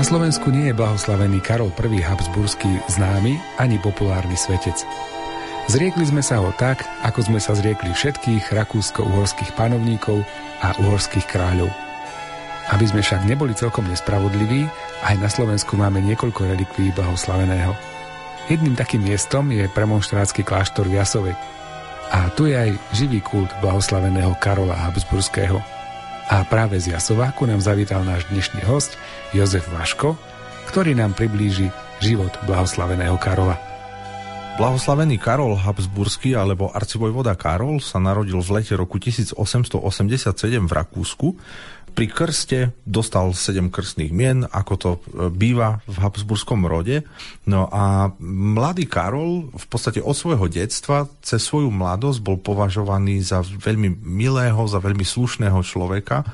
Na 0.00 0.08
Slovensku 0.08 0.48
nie 0.48 0.72
je 0.72 0.78
blahoslavený 0.80 1.44
Karol 1.44 1.68
I. 1.76 2.00
Habsburský 2.00 2.72
známy 2.88 3.36
ani 3.60 3.76
populárny 3.84 4.32
svetec. 4.32 4.80
Zriekli 5.68 6.08
sme 6.08 6.24
sa 6.24 6.40
ho 6.40 6.56
tak, 6.56 6.88
ako 7.04 7.28
sme 7.28 7.36
sa 7.36 7.52
zriekli 7.52 7.92
všetkých 7.92 8.48
rakúsko-uhorských 8.48 9.52
panovníkov 9.60 10.24
a 10.64 10.72
uhorských 10.80 11.28
kráľov. 11.28 11.68
Aby 12.72 12.88
sme 12.88 13.04
však 13.04 13.28
neboli 13.28 13.52
celkom 13.52 13.92
nespravodliví, 13.92 14.72
aj 15.04 15.20
na 15.20 15.28
Slovensku 15.28 15.76
máme 15.76 16.00
niekoľko 16.00 16.48
relikví 16.48 16.96
blahoslaveného. 16.96 17.76
Jedným 18.48 18.80
takým 18.80 19.04
miestom 19.04 19.52
je 19.52 19.68
premonštrátsky 19.68 20.48
kláštor 20.48 20.88
v. 20.88 21.36
A 22.08 22.32
tu 22.32 22.48
je 22.48 22.56
aj 22.56 22.72
živý 22.96 23.20
kult 23.20 23.52
blahoslaveného 23.60 24.32
Karola 24.40 24.80
Habsburského. 24.80 25.79
A 26.30 26.46
práve 26.46 26.78
z 26.78 26.94
Jasova 26.94 27.34
ku 27.34 27.42
nám 27.42 27.58
zavítal 27.58 28.06
náš 28.06 28.22
dnešný 28.30 28.62
host 28.62 28.94
Jozef 29.34 29.66
Vaško, 29.74 30.14
ktorý 30.70 30.94
nám 30.94 31.18
priblíži 31.18 31.74
život 31.98 32.30
blahoslaveného 32.46 33.18
Karola. 33.18 33.58
Blahoslavený 34.54 35.18
Karol 35.18 35.58
Habsburský 35.58 36.38
alebo 36.38 36.70
arcivojvoda 36.70 37.34
Karol 37.34 37.82
sa 37.82 37.98
narodil 37.98 38.38
v 38.38 38.62
lete 38.62 38.78
roku 38.78 39.02
1887 39.02 39.42
v 40.70 40.70
Rakúsku 40.70 41.34
pri 41.90 42.06
krste 42.08 42.58
dostal 42.86 43.34
sedem 43.34 43.68
krstných 43.68 44.14
mien, 44.14 44.46
ako 44.48 44.74
to 44.78 44.90
e, 44.94 44.98
býva 45.28 45.84
v 45.84 45.96
Habsburskom 46.00 46.64
rode. 46.64 47.04
No 47.44 47.68
a 47.68 48.14
mladý 48.22 48.86
Karol 48.86 49.50
v 49.52 49.66
podstate 49.68 50.00
od 50.00 50.16
svojho 50.16 50.48
detstva 50.48 51.10
cez 51.20 51.44
svoju 51.44 51.68
mladosť 51.68 52.18
bol 52.22 52.40
považovaný 52.40 53.20
za 53.20 53.44
veľmi 53.44 54.00
milého, 54.00 54.60
za 54.70 54.80
veľmi 54.80 55.04
slušného 55.04 55.60
človeka, 55.60 56.24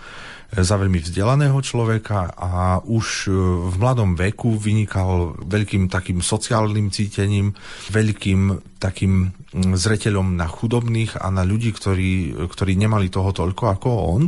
e, 0.53 0.63
za 0.63 0.79
veľmi 0.79 1.03
vzdelaného 1.03 1.59
človeka 1.65 2.37
a 2.37 2.79
už 2.85 3.07
e, 3.27 3.31
v 3.73 3.75
mladom 3.81 4.15
veku 4.15 4.55
vynikal 4.55 5.41
veľkým 5.43 5.91
takým 5.91 6.23
sociálnym 6.23 6.95
cítením, 6.95 7.57
veľkým 7.91 8.77
takým 8.77 9.33
zreteľom 9.57 10.37
na 10.37 10.47
chudobných 10.47 11.17
a 11.17 11.33
na 11.33 11.43
ľudí, 11.43 11.73
ktorí, 11.73 12.45
ktorí 12.47 12.77
nemali 12.77 13.09
toho 13.09 13.33
toľko 13.33 13.65
ako 13.73 13.89
on. 14.13 14.25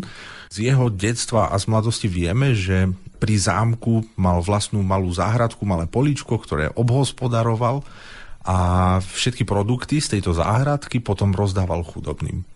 Z 0.48 0.64
jeho 0.64 0.88
detstva 0.88 1.52
a 1.52 1.56
z 1.60 1.68
mladosti 1.68 2.08
vieme, 2.08 2.56
že 2.56 2.88
pri 3.18 3.34
zámku 3.36 4.06
mal 4.16 4.41
vlastnú 4.41 4.80
malú 4.80 5.12
záhradku, 5.12 5.66
malé 5.68 5.84
poličko, 5.84 6.38
ktoré 6.40 6.72
obhospodaroval 6.72 7.84
a 8.48 8.56
všetky 9.02 9.44
produkty 9.44 10.00
z 10.00 10.16
tejto 10.18 10.32
záhradky 10.32 11.05
potom 11.05 11.36
rozdával 11.36 11.84
chudobným. 11.84 12.46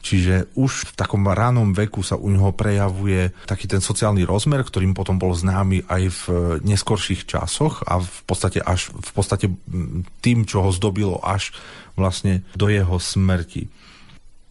Čiže 0.00 0.48
už 0.56 0.88
v 0.88 0.92
takom 0.96 1.20
ránom 1.28 1.76
veku 1.76 2.00
sa 2.00 2.16
u 2.16 2.32
neho 2.32 2.56
prejavuje 2.56 3.36
taký 3.44 3.68
ten 3.68 3.84
sociálny 3.84 4.24
rozmer, 4.24 4.64
ktorým 4.64 4.96
potom 4.96 5.20
bol 5.20 5.36
známy 5.36 5.84
aj 5.92 6.02
v 6.08 6.22
neskorších 6.64 7.28
časoch 7.28 7.84
a 7.84 8.00
v 8.00 8.20
podstate 8.24 8.64
až 8.64 8.96
v 8.96 9.10
podstate 9.12 9.46
tým, 10.24 10.48
čo 10.48 10.64
ho 10.64 10.70
zdobilo 10.72 11.20
až 11.20 11.52
vlastne 12.00 12.40
do 12.56 12.72
jeho 12.72 12.96
smrti 12.96 13.68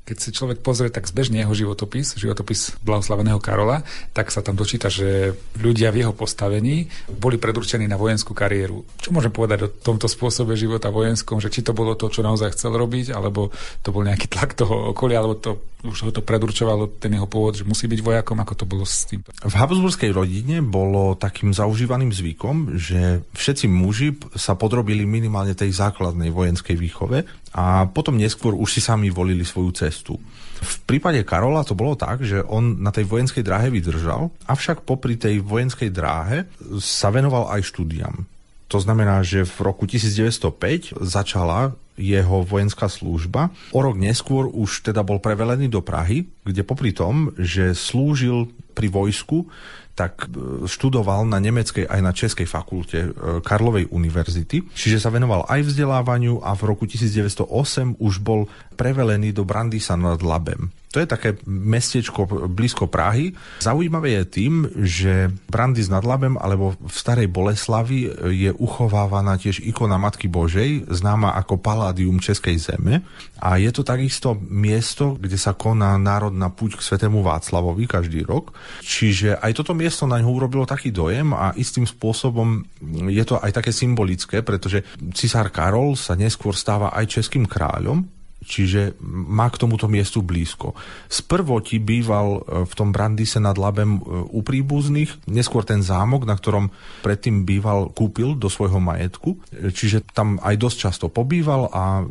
keď 0.05 0.17
si 0.17 0.33
človek 0.33 0.65
pozrie 0.65 0.89
tak 0.89 1.05
zbežne 1.05 1.45
jeho 1.45 1.53
životopis, 1.53 2.17
životopis 2.17 2.73
blahoslaveného 2.81 3.37
Karola, 3.37 3.85
tak 4.09 4.33
sa 4.33 4.41
tam 4.41 4.57
dočíta, 4.57 4.89
že 4.89 5.37
ľudia 5.61 5.93
v 5.93 6.01
jeho 6.01 6.13
postavení 6.17 6.89
boli 7.13 7.37
predurčení 7.37 7.85
na 7.85 7.93
vojenskú 7.93 8.33
kariéru. 8.33 8.81
Čo 8.97 9.13
môžem 9.13 9.29
povedať 9.29 9.69
o 9.69 9.71
tomto 9.71 10.09
spôsobe 10.09 10.57
života 10.57 10.89
vojenskom, 10.89 11.37
že 11.37 11.53
či 11.53 11.61
to 11.61 11.77
bolo 11.77 11.93
to, 11.93 12.09
čo 12.09 12.25
naozaj 12.25 12.57
chcel 12.57 12.73
robiť, 12.73 13.13
alebo 13.13 13.53
to 13.85 13.93
bol 13.93 14.01
nejaký 14.01 14.25
tlak 14.33 14.57
toho 14.57 14.97
okolia, 14.97 15.21
alebo 15.21 15.37
to 15.37 15.61
už 15.79 15.97
ho 16.03 16.11
to 16.11 16.19
predurčovalo 16.19 16.99
ten 16.99 17.15
jeho 17.15 17.23
pôvod, 17.23 17.55
že 17.55 17.63
musí 17.63 17.87
byť 17.87 17.99
vojakom, 18.03 18.35
ako 18.43 18.53
to 18.53 18.65
bolo 18.67 18.83
s 18.83 19.07
tým. 19.07 19.23
V 19.23 19.55
Habsburskej 19.55 20.11
rodine 20.11 20.59
bolo 20.59 21.15
takým 21.15 21.55
zaužívaným 21.55 22.11
zvykom, 22.11 22.75
že 22.75 23.23
všetci 23.31 23.65
muži 23.71 24.19
sa 24.35 24.59
podrobili 24.59 25.07
minimálne 25.07 25.55
tej 25.55 25.71
základnej 25.71 26.35
vojenskej 26.35 26.75
výchove 26.75 27.23
a 27.55 27.87
potom 27.87 28.19
neskôr 28.19 28.51
už 28.51 28.69
si 28.75 28.81
sami 28.83 29.07
volili 29.07 29.47
svoju 29.47 29.71
cestu. 29.71 30.19
V 30.59 30.75
prípade 30.83 31.23
Karola 31.23 31.63
to 31.63 31.71
bolo 31.71 31.95
tak, 31.95 32.27
že 32.27 32.43
on 32.43 32.83
na 32.83 32.91
tej 32.91 33.07
vojenskej 33.07 33.39
dráhe 33.39 33.71
vydržal, 33.71 34.27
avšak 34.43 34.83
popri 34.83 35.15
tej 35.15 35.39
vojenskej 35.39 35.87
dráhe 35.87 36.51
sa 36.83 37.07
venoval 37.07 37.47
aj 37.55 37.63
štúdiam. 37.63 38.27
To 38.69 38.77
znamená, 38.77 39.25
že 39.25 39.47
v 39.47 39.57
roku 39.65 39.89
1905 39.89 41.01
začala 41.01 41.73
jeho 41.99 42.47
vojenská 42.47 42.87
služba. 42.87 43.51
O 43.75 43.83
rok 43.83 43.99
neskôr 43.99 44.47
už 44.47 44.87
teda 44.87 45.03
bol 45.03 45.19
prevelený 45.19 45.67
do 45.67 45.83
Prahy, 45.83 46.25
kde 46.47 46.63
popri 46.63 46.95
tom, 46.95 47.35
že 47.35 47.75
slúžil 47.75 48.47
pri 48.71 48.87
vojsku, 48.87 49.51
tak 49.99 50.31
e, 50.31 50.63
študoval 50.63 51.27
na 51.27 51.43
nemeckej 51.43 51.83
aj 51.83 51.99
na 51.99 52.15
českej 52.15 52.47
fakulte 52.47 52.99
e, 53.03 53.09
Karlovej 53.43 53.91
univerzity, 53.91 54.71
čiže 54.71 55.03
sa 55.03 55.11
venoval 55.11 55.43
aj 55.51 55.67
vzdelávaniu 55.67 56.39
a 56.39 56.55
v 56.55 56.61
roku 56.63 56.87
1908 56.87 57.99
už 57.99 58.13
bol 58.23 58.47
prevelený 58.79 59.35
do 59.35 59.43
Brandisa 59.43 59.99
nad 59.99 60.23
Labem. 60.23 60.71
To 60.89 60.97
je 60.97 61.05
také 61.05 61.37
mestečko 61.45 62.25
blízko 62.49 62.89
Prahy. 62.89 63.37
Zaujímavé 63.61 64.17
je 64.17 64.23
tým, 64.25 64.53
že 64.81 65.29
Brandis 65.45 65.85
nad 65.85 66.01
Labem 66.01 66.33
alebo 66.33 66.73
v 66.81 66.89
Starej 66.89 67.29
Boleslavi 67.29 68.09
je 68.33 68.49
uchovávaná 68.57 69.37
tiež 69.37 69.61
ikona 69.61 70.01
Matky 70.01 70.25
Božej, 70.25 70.89
známa 70.89 71.37
ako 71.37 71.61
Paládium 71.61 72.17
Českej 72.17 72.57
zeme. 72.57 73.05
A 73.37 73.61
je 73.61 73.69
to 73.69 73.85
takisto 73.85 74.33
miesto, 74.49 75.13
kde 75.21 75.37
sa 75.37 75.53
koná 75.53 75.93
národná 76.01 76.49
púť 76.49 76.81
k 76.81 76.85
svetému 76.89 77.21
Václavovi 77.21 77.85
každý 77.85 78.25
rok. 78.25 78.57
Čiže 78.81 79.37
aj 79.37 79.61
toto 79.61 79.77
miesto 79.77 79.88
na 80.05 80.21
ňo 80.21 80.29
urobilo 80.29 80.67
taký 80.67 80.93
dojem 80.93 81.33
a 81.33 81.55
istým 81.57 81.87
spôsobom 81.87 82.61
je 83.09 83.23
to 83.25 83.41
aj 83.41 83.51
také 83.55 83.71
symbolické, 83.73 84.45
pretože 84.45 84.85
cisár 85.13 85.49
Karol 85.49 85.97
sa 85.97 86.13
neskôr 86.13 86.53
stáva 86.53 86.93
aj 86.93 87.19
českým 87.19 87.49
kráľom 87.49 88.19
čiže 88.49 88.95
má 89.03 89.51
k 89.51 89.59
tomuto 89.59 89.91
miestu 89.91 90.23
blízko. 90.23 90.71
Z 91.11 91.27
prvoti 91.27 91.77
býval 91.77 92.27
e, 92.39 92.39
v 92.63 92.73
tom 92.73 92.95
Brandise 92.95 93.37
nad 93.37 93.59
Labem 93.59 93.99
e, 93.99 94.01
u 94.31 94.39
príbuzných, 94.39 95.27
neskôr 95.27 95.67
ten 95.67 95.83
zámok, 95.83 96.23
na 96.23 96.39
ktorom 96.39 96.71
predtým 97.03 97.43
býval, 97.43 97.91
kúpil 97.91 98.39
do 98.39 98.47
svojho 98.47 98.79
majetku, 98.79 99.35
e, 99.51 99.69
čiže 99.75 100.07
tam 100.15 100.39
aj 100.39 100.55
dosť 100.55 100.77
často 100.89 101.05
pobýval 101.11 101.67
a 101.69 102.01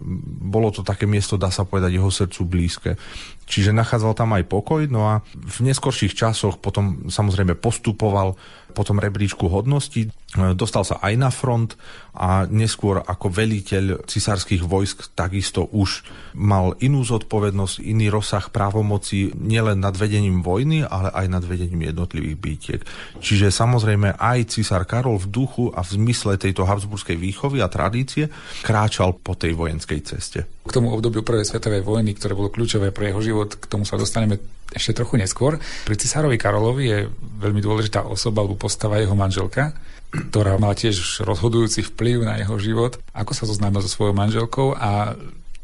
bolo 0.45 0.69
to 0.69 0.85
také 0.85 1.09
miesto, 1.09 1.41
dá 1.41 1.49
sa 1.49 1.65
povedať, 1.65 1.97
jeho 1.97 2.13
srdcu 2.13 2.41
blízke. 2.45 2.91
Čiže 3.49 3.73
nachádzal 3.73 4.13
tam 4.13 4.37
aj 4.37 4.45
pokoj, 4.45 4.85
no 4.93 5.09
a 5.09 5.25
v 5.33 5.59
neskorších 5.65 6.13
časoch 6.13 6.61
potom 6.61 7.09
samozrejme 7.09 7.57
postupoval 7.57 8.37
po 8.79 8.87
tom 8.87 9.03
rebríčku 9.03 9.51
hodnosti, 9.51 10.15
dostal 10.55 10.87
sa 10.87 11.03
aj 11.03 11.15
na 11.19 11.35
front 11.35 11.75
a 12.15 12.47
neskôr 12.47 13.03
ako 13.03 13.27
veliteľ 13.27 14.07
cisárskych 14.07 14.63
vojsk 14.63 15.19
takisto 15.19 15.67
už 15.67 16.07
mal 16.39 16.79
inú 16.79 17.03
zodpovednosť, 17.03 17.83
iný 17.83 18.07
rozsah 18.07 18.47
právomoci 18.47 19.35
nielen 19.35 19.83
nad 19.83 19.99
vedením 19.99 20.47
vojny, 20.47 20.87
ale 20.87 21.11
aj 21.11 21.27
nad 21.27 21.43
vedením 21.43 21.91
jednotlivých 21.91 22.37
bytiek. 22.39 22.81
Čiže 23.19 23.51
samozrejme 23.51 24.15
aj 24.15 24.55
cisár 24.55 24.87
Karol 24.87 25.19
v 25.19 25.27
duchu 25.27 25.75
a 25.75 25.83
v 25.83 25.99
zmysle 25.99 26.39
tejto 26.39 26.63
habsburskej 26.63 27.19
výchovy 27.19 27.59
a 27.59 27.67
tradície 27.67 28.31
kráčal 28.63 29.19
po 29.19 29.35
tej 29.35 29.59
vojenskej 29.59 30.01
ceste. 30.07 30.47
K 30.63 30.71
tomu 30.71 30.95
obdobiu 30.95 31.27
prvej 31.27 31.49
svetovej 31.49 31.83
vojny, 31.83 32.15
ktoré 32.15 32.39
bolo 32.39 32.53
kľúčové 32.53 32.95
pre 32.95 33.11
jeho 33.11 33.25
život, 33.25 33.59
k 33.59 33.65
tomu 33.67 33.83
sa 33.83 33.99
dostaneme 33.99 34.39
ešte 34.73 34.97
trochu 35.01 35.17
neskôr. 35.17 35.57
Pri 35.89 35.97
cisárovi 35.97 36.37
Karolovi 36.37 36.85
je 36.89 36.99
veľmi 37.41 37.61
dôležitá 37.65 38.05
osoba 38.05 38.45
alebo 38.45 38.61
postava 38.61 39.01
jeho 39.01 39.17
manželka, 39.17 39.73
ktorá 40.09 40.57
mala 40.61 40.77
tiež 40.77 41.25
rozhodujúci 41.25 41.85
vplyv 41.95 42.25
na 42.25 42.41
jeho 42.41 42.57
život. 42.61 43.01
Ako 43.13 43.33
sa 43.33 43.49
zoznámil 43.49 43.85
so 43.85 43.91
svojou 43.93 44.17
manželkou 44.17 44.77
a 44.77 45.17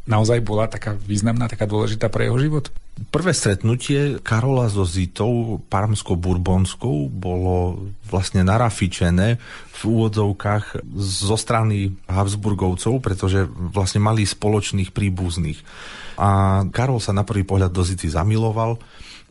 naozaj 0.05 0.45
bola 0.45 0.69
taká 0.69 0.93
významná, 0.93 1.49
taká 1.49 1.65
dôležitá 1.65 2.13
pre 2.13 2.29
jeho 2.29 2.37
život? 2.37 2.69
Prvé 3.11 3.35
stretnutie 3.35 4.23
Karola 4.23 4.71
so 4.71 4.87
Zitou 4.87 5.59
parmsko-burbonskou 5.67 7.11
bolo 7.11 7.91
vlastne 8.07 8.47
narafičené 8.47 9.43
v 9.75 9.81
úvodzovkách 9.83 10.87
zo 10.95 11.35
strany 11.35 11.91
Habsburgovcov, 12.07 13.03
pretože 13.03 13.51
vlastne 13.51 13.99
mali 13.99 14.23
spoločných 14.23 14.95
príbuzných. 14.95 15.59
A 16.23 16.63
Karol 16.71 17.03
sa 17.03 17.11
na 17.11 17.27
prvý 17.27 17.43
pohľad 17.43 17.75
do 17.75 17.83
Zity 17.83 18.07
zamiloval. 18.07 18.79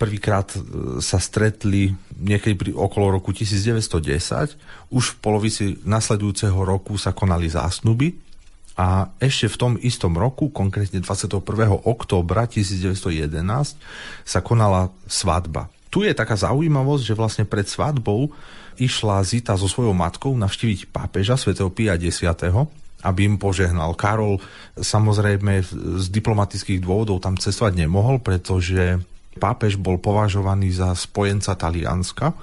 Prvýkrát 0.03 0.51
e, 0.51 0.59
sa 0.99 1.15
stretli 1.15 1.95
niekedy 2.19 2.59
pri, 2.59 2.69
okolo 2.75 3.15
roku 3.15 3.31
1910. 3.31 4.91
Už 4.91 5.15
v 5.15 5.17
polovici 5.23 5.79
nasledujúceho 5.87 6.59
roku 6.59 6.99
sa 6.99 7.15
konali 7.15 7.47
zásnuby 7.47 8.11
a 8.75 9.15
ešte 9.23 9.47
v 9.47 9.55
tom 9.55 9.71
istom 9.79 10.19
roku, 10.19 10.51
konkrétne 10.51 10.99
21. 10.99 11.39
októbra 11.87 12.51
1911, 12.51 13.79
sa 14.27 14.39
konala 14.43 14.91
svadba. 15.07 15.71
Tu 15.87 16.03
je 16.03 16.11
taká 16.11 16.35
zaujímavosť, 16.35 17.03
že 17.07 17.15
vlastne 17.15 17.45
pred 17.47 17.63
svadbou 17.63 18.33
išla 18.81 19.23
Zita 19.23 19.55
so 19.55 19.71
svojou 19.71 19.95
matkou 19.95 20.35
navštíviť 20.35 20.91
pápeža 20.91 21.39
svätého 21.39 21.71
Pia 21.71 21.95
X, 21.95 22.27
aby 23.05 23.19
im 23.23 23.37
požehnal. 23.39 23.95
Karol 23.95 24.41
samozrejme 24.75 25.63
z 26.01 26.05
diplomatických 26.11 26.81
dôvodov 26.81 27.21
tam 27.21 27.39
cestovať 27.39 27.87
nemohol, 27.87 28.19
pretože 28.19 28.99
pápež 29.37 29.77
bol 29.79 29.97
považovaný 30.01 30.73
za 30.73 30.93
spojenca 30.93 31.57
Talianska 31.57 32.33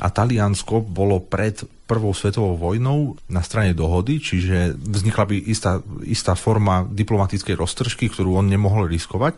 a 0.00 0.06
Taliansko 0.10 0.84
bolo 0.84 1.20
pred 1.22 1.62
prvou 1.84 2.16
svetovou 2.16 2.56
vojnou 2.56 3.20
na 3.28 3.44
strane 3.44 3.76
dohody, 3.76 4.16
čiže 4.16 4.72
vznikla 4.72 5.24
by 5.28 5.36
istá, 5.36 5.84
istá 6.08 6.32
forma 6.32 6.88
diplomatickej 6.88 7.54
roztržky, 7.60 8.08
ktorú 8.08 8.40
on 8.40 8.48
nemohol 8.48 8.88
riskovať. 8.88 9.36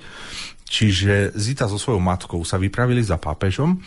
Čiže 0.67 1.35
Zita 1.35 1.67
so 1.67 1.79
svojou 1.79 2.03
matkou 2.03 2.43
sa 2.43 2.59
vypravili 2.59 3.03
za 3.03 3.19
pápežom. 3.19 3.79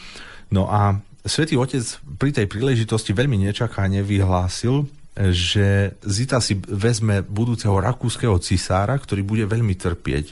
No 0.51 0.67
a 0.67 0.99
Svetý 1.23 1.59
Otec 1.59 1.83
pri 2.15 2.31
tej 2.31 2.47
príležitosti 2.47 3.11
veľmi 3.11 3.35
nečakane 3.43 3.99
vyhlásil, 4.03 4.87
že 5.19 5.99
Zita 5.99 6.39
si 6.39 6.55
vezme 6.55 7.19
budúceho 7.19 7.75
rakúskeho 7.75 8.39
cisára, 8.39 8.95
ktorý 8.95 9.21
bude 9.27 9.43
veľmi 9.43 9.75
trpieť. 9.75 10.31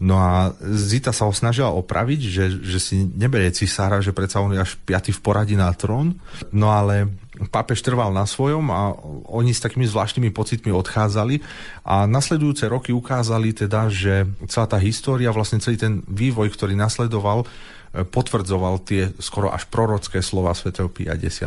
No 0.00 0.16
a 0.16 0.56
Zita 0.64 1.12
sa 1.12 1.28
ho 1.28 1.34
snažila 1.34 1.74
opraviť, 1.76 2.20
že, 2.24 2.44
že 2.62 2.78
si 2.80 3.04
neberie 3.04 3.52
cisára, 3.52 4.00
že 4.00 4.16
predsa 4.16 4.40
on 4.40 4.56
je 4.56 4.62
až 4.62 4.80
piaty 4.80 5.12
v 5.12 5.20
poradí 5.20 5.58
na 5.58 5.68
trón. 5.76 6.16
No 6.54 6.72
ale 6.72 7.10
pápež 7.52 7.84
trval 7.84 8.08
na 8.14 8.24
svojom 8.24 8.64
a 8.72 8.96
oni 9.28 9.52
s 9.52 9.60
takými 9.60 9.84
zvláštnymi 9.84 10.32
pocitmi 10.32 10.72
odchádzali 10.72 11.44
a 11.84 12.08
nasledujúce 12.08 12.64
roky 12.70 12.96
ukázali 12.96 13.52
teda, 13.52 13.92
že 13.92 14.24
celá 14.48 14.70
tá 14.70 14.80
história, 14.80 15.34
vlastne 15.36 15.60
celý 15.60 15.76
ten 15.76 16.00
vývoj, 16.08 16.48
ktorý 16.48 16.72
nasledoval, 16.80 17.44
potvrdzoval 17.92 18.80
tie 18.86 19.12
skoro 19.20 19.52
až 19.52 19.68
prorocké 19.68 20.24
slova 20.24 20.56
svätého 20.56 20.88
Pia 20.88 21.12
X. 21.12 21.44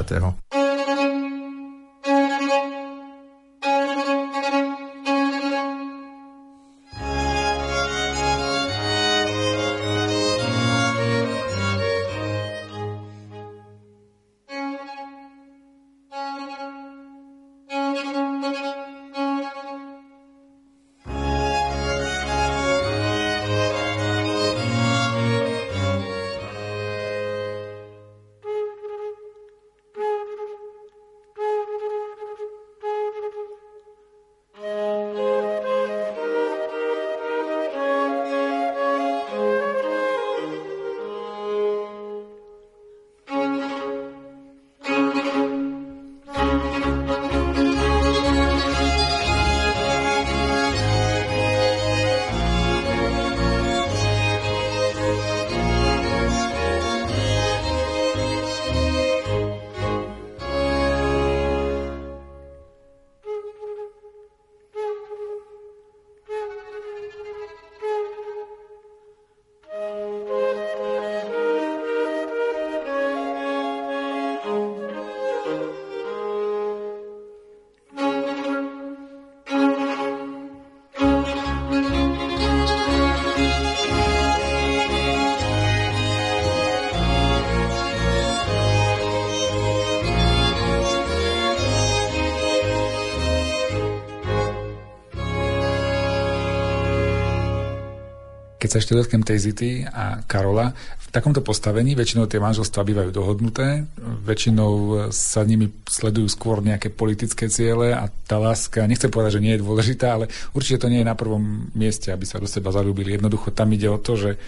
sa 98.73 98.81
ešte 98.81 98.97
dotknem 98.97 99.21
tej 99.21 99.37
Zity 99.37 99.85
a 99.85 100.25
Karola, 100.25 100.73
v 100.73 101.07
takomto 101.13 101.45
postavení 101.45 101.93
väčšinou 101.93 102.25
tie 102.25 102.41
manželstva 102.41 102.81
bývajú 102.81 103.13
dohodnuté, 103.13 103.85
väčšinou 104.25 105.05
sa 105.13 105.45
nimi 105.45 105.69
sledujú 105.85 106.25
skôr 106.25 106.65
nejaké 106.65 106.89
politické 106.89 107.53
ciele 107.53 107.93
a 107.93 108.09
tá 108.09 108.41
láska, 108.41 108.89
nechcem 108.89 109.13
povedať, 109.13 109.37
že 109.37 109.43
nie 109.45 109.53
je 109.53 109.61
dôležitá, 109.61 110.17
ale 110.17 110.25
určite 110.57 110.81
to 110.81 110.89
nie 110.89 111.05
je 111.05 111.09
na 111.09 111.13
prvom 111.13 111.69
mieste, 111.77 112.09
aby 112.09 112.25
sa 112.25 112.41
do 112.41 112.49
seba 112.49 112.73
zalúbili. 112.73 113.13
Jednoducho 113.13 113.53
tam 113.53 113.69
ide 113.77 113.85
o 113.93 114.01
to, 114.01 114.17
že 114.17 114.41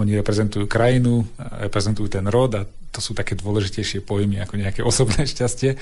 oni 0.00 0.16
reprezentujú 0.16 0.64
krajinu, 0.64 1.28
reprezentujú 1.68 2.08
ten 2.08 2.24
rod 2.32 2.56
a 2.56 2.64
to 2.64 2.98
sú 3.04 3.12
také 3.12 3.36
dôležitejšie 3.36 4.00
pojmy 4.00 4.40
ako 4.40 4.54
nejaké 4.56 4.80
osobné 4.80 5.28
šťastie. 5.28 5.76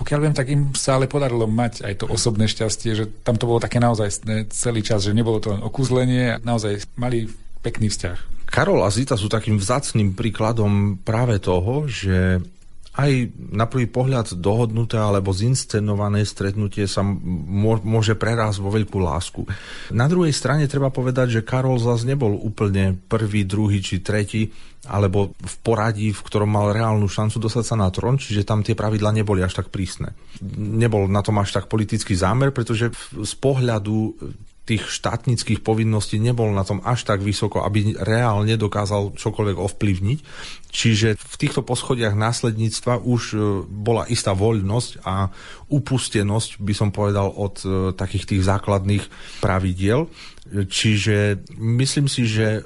Pokiaľ 0.00 0.18
viem, 0.24 0.32
tak 0.32 0.48
im 0.48 0.72
sa 0.72 0.96
ale 0.96 1.04
podarilo 1.04 1.44
mať 1.44 1.84
aj 1.84 1.94
to 2.00 2.06
osobné 2.08 2.48
šťastie, 2.48 2.96
že 2.96 3.04
tam 3.20 3.36
to 3.36 3.44
bolo 3.44 3.60
také 3.60 3.76
naozaj 3.76 4.24
celý 4.48 4.80
čas, 4.80 5.04
že 5.04 5.12
nebolo 5.12 5.44
to 5.44 5.52
len 5.52 5.60
okúzlenie, 5.60 6.40
naozaj 6.40 6.88
mali 6.96 7.28
pekný 7.60 7.92
vzťah. 7.92 8.48
Karol 8.48 8.80
a 8.80 8.88
Zita 8.88 9.14
sú 9.20 9.28
takým 9.28 9.60
vzácným 9.60 10.16
príkladom 10.16 10.98
práve 11.04 11.36
toho, 11.38 11.84
že 11.84 12.40
aj 13.00 13.32
na 13.56 13.64
prvý 13.64 13.88
pohľad 13.88 14.36
dohodnuté 14.36 15.00
alebo 15.00 15.32
zinscenované 15.32 16.28
stretnutie 16.28 16.84
sa 16.84 17.00
môže 17.00 18.12
prerásť 18.14 18.60
vo 18.60 18.68
veľkú 18.68 18.98
lásku. 19.00 19.48
Na 19.96 20.04
druhej 20.04 20.36
strane 20.36 20.68
treba 20.68 20.92
povedať, 20.92 21.40
že 21.40 21.46
Karol 21.46 21.80
zase 21.80 22.04
nebol 22.04 22.36
úplne 22.36 22.92
prvý, 23.08 23.48
druhý 23.48 23.80
či 23.80 24.04
tretí, 24.04 24.52
alebo 24.88 25.36
v 25.36 25.54
poradí, 25.60 26.08
v 26.08 26.24
ktorom 26.24 26.48
mal 26.48 26.72
reálnu 26.72 27.04
šancu 27.04 27.36
dostať 27.36 27.64
sa 27.64 27.76
na 27.76 27.92
trón, 27.92 28.16
čiže 28.16 28.48
tam 28.48 28.64
tie 28.64 28.72
pravidla 28.72 29.12
neboli 29.12 29.44
až 29.44 29.60
tak 29.60 29.68
prísne. 29.68 30.16
Nebol 30.56 31.04
na 31.04 31.20
tom 31.20 31.36
až 31.36 31.52
tak 31.52 31.68
politický 31.68 32.16
zámer, 32.16 32.48
pretože 32.48 32.88
z 33.12 33.34
pohľadu 33.36 34.16
tých 34.70 34.86
štátnických 34.86 35.66
povinností 35.66 36.22
nebol 36.22 36.54
na 36.54 36.62
tom 36.62 36.78
až 36.86 37.02
tak 37.02 37.26
vysoko, 37.26 37.66
aby 37.66 37.98
reálne 37.98 38.54
dokázal 38.54 39.18
čokoľvek 39.18 39.56
ovplyvniť. 39.58 40.18
Čiže 40.70 41.18
v 41.18 41.36
týchto 41.36 41.66
poschodiach 41.66 42.14
následníctva 42.14 43.02
už 43.02 43.22
e, 43.34 43.36
bola 43.66 44.06
istá 44.06 44.30
voľnosť 44.30 45.02
a 45.02 45.34
upustenosť, 45.66 46.62
by 46.62 46.74
som 46.78 46.94
povedal, 46.94 47.34
od 47.34 47.54
e, 47.66 47.66
takých 47.98 48.30
tých 48.30 48.42
základných 48.46 49.04
pravidiel. 49.42 50.06
Čiže 50.50 51.42
myslím 51.58 52.06
si, 52.06 52.30
že 52.30 52.62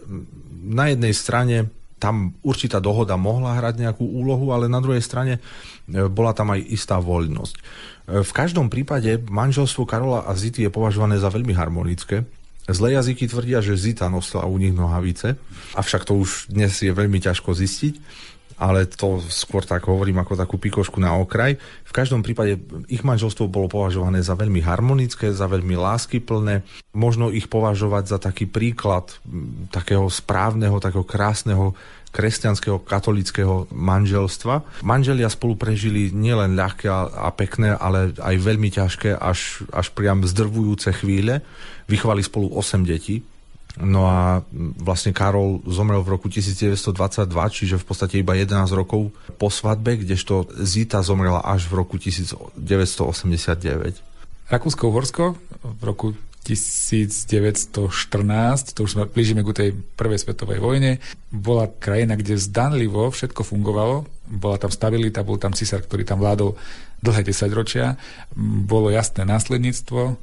na 0.64 0.92
jednej 0.92 1.16
strane 1.16 1.73
tam 2.04 2.37
určitá 2.44 2.84
dohoda 2.84 3.16
mohla 3.16 3.56
hrať 3.56 3.80
nejakú 3.80 4.04
úlohu, 4.04 4.52
ale 4.52 4.68
na 4.68 4.84
druhej 4.84 5.00
strane 5.00 5.40
e, 5.40 6.04
bola 6.12 6.37
tam 6.37 6.52
aj 6.52 6.61
istá 6.68 7.00
voľnosť. 7.00 7.56
V 8.04 8.32
každom 8.37 8.68
prípade 8.68 9.16
manželstvo 9.16 9.88
Karola 9.88 10.28
a 10.28 10.37
Zity 10.37 10.68
je 10.68 10.70
považované 10.73 11.16
za 11.16 11.32
veľmi 11.32 11.56
harmonické. 11.56 12.28
Zlé 12.68 12.96
jazyky 12.96 13.28
tvrdia, 13.28 13.64
že 13.64 13.76
Zita 13.76 14.08
nosila 14.12 14.49
u 14.49 14.56
nich 14.56 14.73
nohavice, 14.73 15.37
avšak 15.76 16.08
to 16.08 16.16
už 16.16 16.49
dnes 16.49 16.73
je 16.73 16.92
veľmi 16.92 17.20
ťažko 17.20 17.52
zistiť, 17.52 17.94
ale 18.58 18.87
to 18.87 19.18
skôr 19.28 19.66
tak 19.66 19.87
hovorím 19.90 20.23
ako 20.23 20.38
takú 20.38 20.56
pikošku 20.58 21.02
na 21.02 21.14
okraj. 21.18 21.58
V 21.84 21.92
každom 21.92 22.23
prípade 22.23 22.61
ich 22.87 23.02
manželstvo 23.02 23.50
bolo 23.50 23.66
považované 23.66 24.23
za 24.23 24.38
veľmi 24.38 24.62
harmonické, 24.62 25.34
za 25.34 25.50
veľmi 25.50 25.75
láskyplné. 25.75 26.62
Možno 26.94 27.34
ich 27.34 27.50
považovať 27.50 28.04
za 28.14 28.18
taký 28.23 28.46
príklad 28.46 29.11
takého 29.75 30.06
správneho, 30.06 30.78
takého 30.78 31.06
krásneho 31.06 31.75
kresťanského 32.14 32.78
katolického 32.87 33.66
manželstva. 33.75 34.87
Manželia 34.87 35.26
spolu 35.26 35.58
prežili 35.58 36.14
nielen 36.14 36.54
ľahké 36.54 36.87
a 36.87 37.26
pekné, 37.34 37.75
ale 37.75 38.14
aj 38.14 38.34
veľmi 38.38 38.70
ťažké, 38.70 39.18
až, 39.18 39.66
až 39.75 39.90
priam 39.90 40.23
zdrvujúce 40.23 40.94
chvíle. 40.94 41.42
Vychovali 41.90 42.23
spolu 42.23 42.54
8 42.54 42.87
detí. 42.87 43.26
No 43.75 44.07
a 44.07 44.47
vlastne 44.78 45.11
Karol 45.11 45.59
zomrel 45.66 45.99
v 46.07 46.14
roku 46.14 46.31
1922, 46.31 46.95
čiže 47.50 47.75
v 47.75 47.85
podstate 47.85 48.23
iba 48.23 48.38
11 48.38 48.71
rokov 48.71 49.11
po 49.35 49.50
svadbe, 49.50 49.99
kdežto 49.99 50.47
Zita 50.62 51.02
zomrela 51.02 51.43
až 51.43 51.66
v 51.66 51.83
roku 51.83 51.99
1989. 51.99 52.54
Rakúsko-Uhorsko 54.47 55.35
v 55.64 55.83
roku 55.83 56.14
1914, 56.45 58.76
to 58.76 58.85
už 58.85 58.93
sme 58.95 59.09
blížime 59.09 59.40
ku 59.40 59.57
tej 59.57 59.73
prvej 59.73 60.21
svetovej 60.21 60.61
vojne, 60.61 61.00
bola 61.33 61.64
krajina, 61.66 62.21
kde 62.21 62.37
zdanlivo 62.37 63.09
všetko 63.09 63.40
fungovalo, 63.43 64.04
bola 64.28 64.61
tam 64.61 64.69
stabilita, 64.69 65.25
bol 65.25 65.40
tam 65.40 65.57
cisár, 65.57 65.81
ktorý 65.83 66.04
tam 66.04 66.21
vládol 66.21 66.52
dlhé 67.00 67.25
desaťročia, 67.25 67.97
bolo 68.69 68.93
jasné 68.93 69.25
následníctvo. 69.25 70.21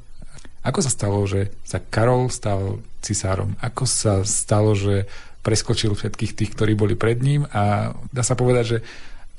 Ako 0.62 0.78
sa 0.82 0.90
stalo, 0.90 1.22
že 1.26 1.50
sa 1.66 1.82
Karol 1.82 2.30
stal 2.30 2.78
cisárom? 3.02 3.58
Ako 3.58 3.84
sa 3.86 4.22
stalo, 4.22 4.78
že 4.78 5.10
preskočil 5.42 5.92
všetkých 5.98 6.32
tých, 6.38 6.50
ktorí 6.54 6.78
boli 6.78 6.94
pred 6.94 7.18
ním 7.18 7.50
a 7.50 7.94
dá 8.14 8.22
sa 8.22 8.38
povedať, 8.38 8.64
že 8.64 8.78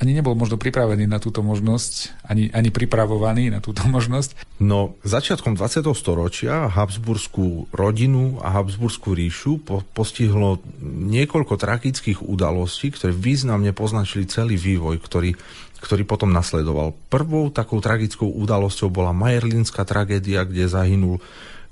ani 0.04 0.20
nebol 0.20 0.36
možno 0.36 0.60
pripravený 0.60 1.08
na 1.08 1.22
túto 1.24 1.40
možnosť, 1.40 2.26
ani, 2.28 2.52
ani 2.52 2.76
pripravovaný 2.76 3.56
na 3.56 3.64
túto 3.64 3.88
možnosť. 3.96 4.36
No, 4.60 5.00
začiatkom 5.08 5.56
20. 5.56 5.88
storočia 5.96 6.68
Habsburskú 6.68 7.72
rodinu 7.72 8.44
a 8.44 8.52
Habsburskú 8.60 9.16
ríšu 9.16 9.64
po, 9.64 9.80
postihlo 9.96 10.60
niekoľko 10.84 11.56
tragických 11.56 12.20
udalostí, 12.20 12.92
ktoré 12.92 13.16
významne 13.16 13.72
poznačili 13.72 14.28
celý 14.28 14.60
vývoj, 14.60 15.00
ktorý, 15.00 15.40
ktorý 15.84 16.08
potom 16.08 16.32
nasledoval. 16.32 16.96
Prvou 17.12 17.52
takou 17.52 17.84
tragickou 17.84 18.32
udalosťou 18.32 18.88
bola 18.88 19.12
Majerlínska 19.12 19.84
tragédia, 19.84 20.48
kde 20.48 20.72
zahynul 20.72 21.20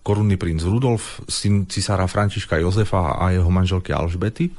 korunný 0.03 0.35
princ 0.35 0.67
Rudolf, 0.67 1.23
syn 1.31 1.69
cisára 1.71 2.11
Františka 2.11 2.59
Jozefa 2.59 3.15
a 3.15 3.31
jeho 3.31 3.47
manželky 3.47 3.95
Alžbety. 3.95 4.51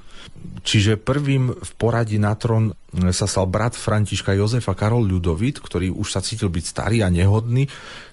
Čiže 0.63 0.97
prvým 0.97 1.53
v 1.53 1.71
poradí 1.77 2.17
na 2.17 2.33
trón 2.39 2.73
sa 3.13 3.27
stal 3.29 3.51
brat 3.51 3.77
Františka 3.77 4.33
Jozefa 4.33 4.73
Karol 4.73 5.05
Ľudovit, 5.05 5.61
ktorý 5.61 5.93
už 5.93 6.09
sa 6.09 6.25
cítil 6.25 6.49
byť 6.49 6.65
starý 6.65 6.99
a 7.05 7.13
nehodný, 7.13 7.67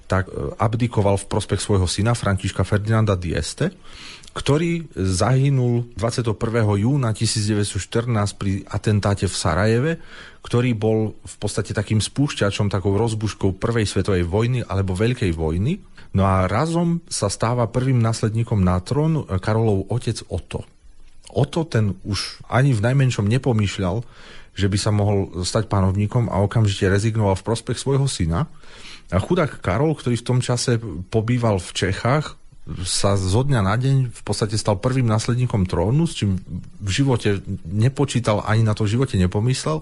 tak 0.09 0.25
e, 0.27 0.57
abdikoval 0.57 1.21
v 1.21 1.29
prospech 1.29 1.61
svojho 1.61 1.85
syna 1.85 2.17
Františka 2.17 2.65
Ferdinanda 2.65 3.13
Dieste, 3.13 3.69
ktorý 4.33 4.87
zahynul 4.93 5.89
21. 5.97 6.37
júna 6.77 7.09
1914 7.11 8.09
pri 8.37 8.61
atentáte 8.69 9.25
v 9.25 9.35
Sarajeve, 9.35 9.91
ktorý 10.45 10.77
bol 10.77 11.17
v 11.17 11.35
podstate 11.41 11.73
takým 11.73 11.99
spúšťačom, 11.99 12.71
takou 12.71 12.95
rozbuškou 12.95 13.57
prvej 13.57 13.89
svetovej 13.89 14.23
vojny 14.29 14.63
alebo 14.63 14.95
veľkej 14.95 15.33
vojny. 15.33 15.81
No 16.15 16.25
a 16.25 16.49
razom 16.49 17.05
sa 17.05 17.29
stáva 17.29 17.69
prvým 17.69 18.01
následníkom 18.01 18.61
na 18.61 18.81
trón 18.81 19.25
Karolov 19.41 19.89
otec 19.93 20.25
Otto. 20.31 20.65
Oto 21.29 21.61
ten 21.69 21.93
už 22.01 22.41
ani 22.49 22.73
v 22.73 22.81
najmenšom 22.81 23.29
nepomýšľal, 23.29 24.01
že 24.57 24.65
by 24.65 24.77
sa 24.81 24.89
mohol 24.89 25.45
stať 25.45 25.69
panovníkom 25.69 26.31
a 26.33 26.41
okamžite 26.41 26.89
rezignoval 26.89 27.37
v 27.37 27.45
prospech 27.45 27.77
svojho 27.77 28.09
syna. 28.09 28.49
A 29.13 29.17
chudák 29.21 29.61
Karol, 29.61 29.93
ktorý 29.93 30.17
v 30.17 30.25
tom 30.25 30.39
čase 30.41 30.81
pobýval 31.13 31.61
v 31.61 31.69
Čechách, 31.73 32.38
sa 32.85 33.17
zo 33.17 33.41
dňa 33.41 33.61
na 33.65 33.75
deň 33.75 34.13
v 34.13 34.21
podstate 34.21 34.55
stal 34.55 34.77
prvým 34.77 35.09
následníkom 35.09 35.65
trónu, 35.65 36.05
s 36.05 36.21
čím 36.21 36.37
v 36.79 36.89
živote 36.89 37.41
nepočítal, 37.65 38.45
ani 38.45 38.61
na 38.61 38.77
to 38.77 38.85
v 38.85 38.93
živote 38.97 39.15
nepomyslel, 39.17 39.81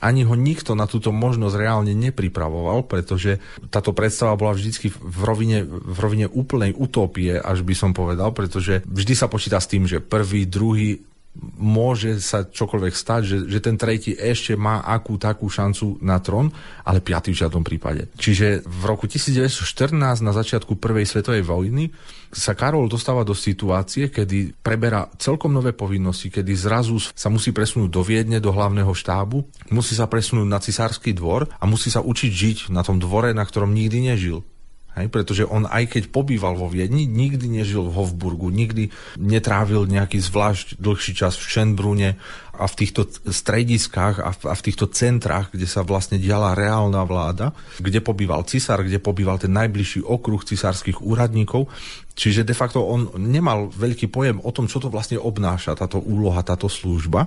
ani 0.00 0.24
ho 0.24 0.34
nikto 0.34 0.72
na 0.72 0.88
túto 0.88 1.12
možnosť 1.12 1.54
reálne 1.54 1.92
nepripravoval, 1.92 2.88
pretože 2.88 3.38
táto 3.68 3.92
predstava 3.92 4.34
bola 4.34 4.56
vždy 4.56 4.70
v 4.96 5.22
rovine, 5.22 5.58
v 5.68 5.98
rovine 6.00 6.26
úplnej 6.26 6.72
utopie, 6.72 7.36
až 7.36 7.60
by 7.62 7.74
som 7.76 7.90
povedal, 7.92 8.32
pretože 8.32 8.80
vždy 8.88 9.14
sa 9.14 9.28
počíta 9.28 9.60
s 9.60 9.70
tým, 9.70 9.84
že 9.84 10.00
prvý, 10.00 10.48
druhý 10.48 11.11
môže 11.56 12.20
sa 12.20 12.44
čokoľvek 12.44 12.92
stať, 12.92 13.22
že, 13.24 13.36
že 13.48 13.58
ten 13.64 13.80
tretí 13.80 14.12
ešte 14.12 14.52
má 14.52 14.84
akú 14.84 15.16
takú 15.16 15.48
šancu 15.48 15.96
na 16.04 16.20
trón, 16.20 16.52
ale 16.84 17.00
piatý 17.00 17.32
v 17.32 17.40
žiadnom 17.40 17.64
prípade. 17.64 18.12
Čiže 18.20 18.60
v 18.60 18.82
roku 18.84 19.08
1914 19.08 19.96
na 20.20 20.32
začiatku 20.36 20.76
prvej 20.76 21.08
svetovej 21.08 21.40
vojny 21.40 21.88
sa 22.32 22.52
Karol 22.52 22.88
dostáva 22.88 23.24
do 23.24 23.32
situácie, 23.32 24.12
kedy 24.12 24.60
preberá 24.60 25.08
celkom 25.16 25.52
nové 25.52 25.72
povinnosti, 25.72 26.28
kedy 26.28 26.52
zrazu 26.52 27.00
sa 27.00 27.28
musí 27.32 27.52
presunúť 27.52 27.88
do 27.92 28.04
Viedne, 28.04 28.40
do 28.40 28.52
hlavného 28.52 28.92
štábu, 28.92 29.44
musí 29.72 29.96
sa 29.96 30.08
presunúť 30.08 30.48
na 30.48 30.60
cisársky 30.60 31.16
dvor 31.16 31.48
a 31.60 31.64
musí 31.64 31.88
sa 31.88 32.04
učiť 32.04 32.32
žiť 32.32 32.58
na 32.72 32.84
tom 32.84 33.00
dvore, 33.00 33.32
na 33.32 33.44
ktorom 33.44 33.72
nikdy 33.72 34.12
nežil. 34.12 34.44
Hej, 34.92 35.08
pretože 35.08 35.48
on 35.48 35.64
aj 35.64 35.88
keď 35.88 36.12
pobýval 36.12 36.52
vo 36.52 36.68
Viedni, 36.68 37.08
nikdy 37.08 37.48
nežil 37.48 37.88
v 37.88 37.96
Hofburgu, 37.96 38.52
nikdy 38.52 38.92
netrávil 39.16 39.88
nejaký 39.88 40.20
zvlášť 40.20 40.76
dlhší 40.76 41.16
čas 41.16 41.40
v 41.40 41.48
Šenbrune 41.48 42.20
a 42.62 42.70
v 42.70 42.78
týchto 42.78 43.10
strediskách 43.26 44.22
a 44.22 44.30
v, 44.30 44.40
a 44.46 44.54
v 44.54 44.64
týchto 44.64 44.86
centrách, 44.86 45.50
kde 45.50 45.66
sa 45.66 45.82
vlastne 45.82 46.22
diala 46.22 46.54
reálna 46.54 47.02
vláda, 47.02 47.50
kde 47.82 47.98
pobýval 47.98 48.46
cisár, 48.46 48.86
kde 48.86 49.02
pobýval 49.02 49.42
ten 49.42 49.50
najbližší 49.50 50.06
okruh 50.06 50.38
cisárskych 50.46 51.02
úradníkov. 51.02 51.66
Čiže 52.12 52.44
de 52.44 52.54
facto 52.54 52.84
on 52.84 53.08
nemal 53.18 53.72
veľký 53.72 54.12
pojem 54.12 54.38
o 54.44 54.50
tom, 54.54 54.68
čo 54.68 54.78
to 54.78 54.92
vlastne 54.92 55.18
obnáša 55.18 55.74
táto 55.74 55.98
úloha, 55.98 56.44
táto 56.44 56.68
služba. 56.68 57.26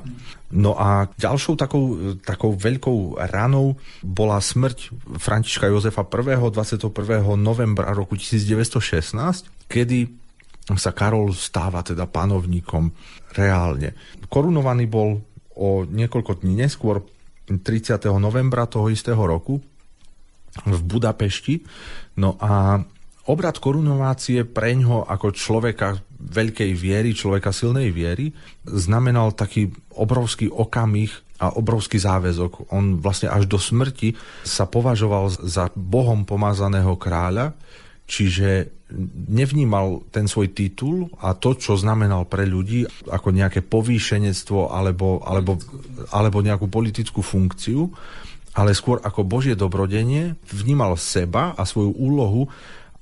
No 0.53 0.77
a 0.77 1.09
ďalšou 1.19 1.57
takou, 1.57 2.15
takou 2.21 2.53
veľkou 2.53 3.19
ranou 3.27 3.75
bola 4.05 4.37
smrť 4.37 4.93
Františka 5.19 5.67
Jozefa 5.67 6.05
I. 6.05 6.37
21. 6.37 6.87
novembra 7.35 7.91
roku 7.91 8.13
1916, 8.15 9.67
kedy 9.67 10.24
sa 10.73 10.91
Karol 10.97 11.29
stáva 11.37 11.85
teda 11.85 12.09
panovníkom 12.09 12.89
reálne. 13.37 13.93
Korunovaný 14.25 14.89
bol 14.89 15.21
o 15.53 15.85
niekoľko 15.85 16.41
dní 16.41 16.65
neskôr, 16.65 17.05
30. 17.45 18.01
novembra 18.17 18.65
toho 18.65 18.89
istého 18.89 19.21
roku 19.21 19.61
v 20.65 20.79
Budapešti. 20.81 21.61
No 22.17 22.33
a 22.41 22.81
obrad 23.29 23.61
korunovácie 23.61 24.49
preňho 24.49 25.05
ako 25.05 25.29
človeka 25.29 26.01
veľkej 26.17 26.71
viery, 26.73 27.13
človeka 27.13 27.53
silnej 27.53 27.93
viery, 27.93 28.33
znamenal 28.65 29.37
taký 29.37 29.69
obrovský 29.93 30.49
okamih 30.49 31.13
a 31.37 31.53
obrovský 31.53 32.01
záväzok. 32.01 32.73
On 32.73 32.97
vlastne 32.97 33.29
až 33.29 33.45
do 33.45 33.59
smrti 33.61 34.15
sa 34.41 34.65
považoval 34.65 35.29
za 35.45 35.69
Bohom 35.75 36.23
pomazaného 36.25 36.95
kráľa, 36.97 37.53
čiže 38.05 38.69
nevnímal 39.29 40.05
ten 40.13 40.29
svoj 40.29 40.53
titul 40.53 41.09
a 41.17 41.33
to, 41.33 41.57
čo 41.57 41.73
znamenal 41.73 42.29
pre 42.29 42.45
ľudí 42.45 42.85
ako 43.09 43.33
nejaké 43.33 43.65
povýšenectvo 43.65 44.69
alebo, 44.69 45.25
alebo, 45.25 45.57
alebo 46.13 46.37
nejakú 46.45 46.69
politickú 46.69 47.25
funkciu, 47.25 47.89
ale 48.55 48.77
skôr 48.77 49.01
ako 49.01 49.25
Božie 49.25 49.57
dobrodenie 49.57 50.37
vnímal 50.53 50.95
seba 51.01 51.57
a 51.57 51.65
svoju 51.65 51.97
úlohu 51.97 52.47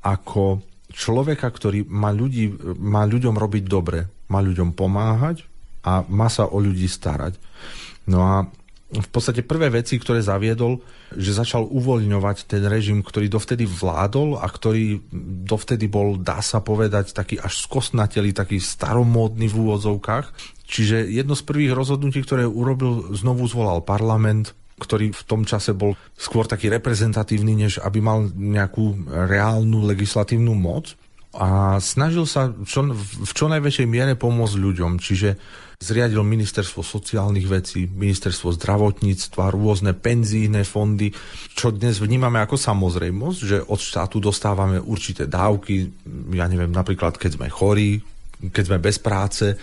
ako 0.01 0.63
človeka, 0.89 1.51
ktorý 1.51 1.85
má, 1.91 2.09
ľudí, 2.15 2.49
má 2.79 3.03
ľuďom 3.03 3.35
robiť 3.35 3.63
dobre, 3.67 4.07
má 4.31 4.39
ľuďom 4.39 4.71
pomáhať 4.73 5.43
a 5.83 6.01
má 6.07 6.31
sa 6.31 6.47
o 6.47 6.57
ľudí 6.57 6.87
starať. 6.87 7.35
No 8.07 8.23
a 8.23 8.47
v 8.93 9.09
podstate 9.09 9.41
prvé 9.41 9.73
veci, 9.73 9.97
ktoré 9.97 10.21
zaviedol, 10.21 10.77
že 11.17 11.33
začal 11.33 11.65
uvoľňovať 11.65 12.45
ten 12.45 12.61
režim, 12.69 13.01
ktorý 13.01 13.25
dovtedy 13.25 13.65
vládol 13.65 14.37
a 14.37 14.45
ktorý 14.45 15.01
dovtedy 15.49 15.89
bol, 15.89 16.21
dá 16.21 16.41
sa 16.45 16.61
povedať, 16.61 17.17
taký 17.17 17.41
až 17.41 17.65
skosnatelý, 17.65 18.35
taký 18.35 18.61
staromódny 18.61 19.49
v 19.49 19.57
úvodzovkách. 19.57 20.25
Čiže 20.69 21.09
jedno 21.09 21.33
z 21.33 21.43
prvých 21.45 21.73
rozhodnutí, 21.73 22.21
ktoré 22.21 22.45
urobil, 22.45 23.13
znovu 23.17 23.49
zvolal 23.49 23.81
parlament, 23.81 24.53
ktorý 24.77 25.13
v 25.13 25.23
tom 25.25 25.41
čase 25.45 25.73
bol 25.73 25.93
skôr 26.17 26.49
taký 26.49 26.69
reprezentatívny, 26.69 27.53
než 27.53 27.77
aby 27.81 28.01
mal 28.01 28.29
nejakú 28.29 29.09
reálnu 29.09 29.85
legislatívnu 29.85 30.53
moc 30.57 30.97
a 31.33 31.81
snažil 31.81 32.29
sa 32.29 32.53
čo, 32.61 32.85
v 32.93 33.31
čo 33.33 33.49
najväčšej 33.49 33.87
miere 33.89 34.13
pomôcť 34.13 34.55
ľuďom. 34.57 35.01
Čiže 35.01 35.29
zriadil 35.81 36.21
ministerstvo 36.23 36.79
sociálnych 36.79 37.49
vecí, 37.49 37.89
ministerstvo 37.89 38.55
zdravotníctva, 38.55 39.51
rôzne 39.51 39.97
penzíne 39.97 40.63
fondy, 40.63 41.11
čo 41.57 41.73
dnes 41.73 41.99
vnímame 41.99 42.39
ako 42.39 42.55
samozrejmosť, 42.55 43.39
že 43.43 43.57
od 43.59 43.79
štátu 43.81 44.23
dostávame 44.23 44.79
určité 44.79 45.27
dávky, 45.27 45.91
ja 46.31 46.47
neviem, 46.47 46.71
napríklad 46.71 47.19
keď 47.19 47.35
sme 47.35 47.47
chorí, 47.51 47.99
keď 48.53 48.63
sme 48.63 48.77
bez 48.79 49.01
práce, 49.01 49.59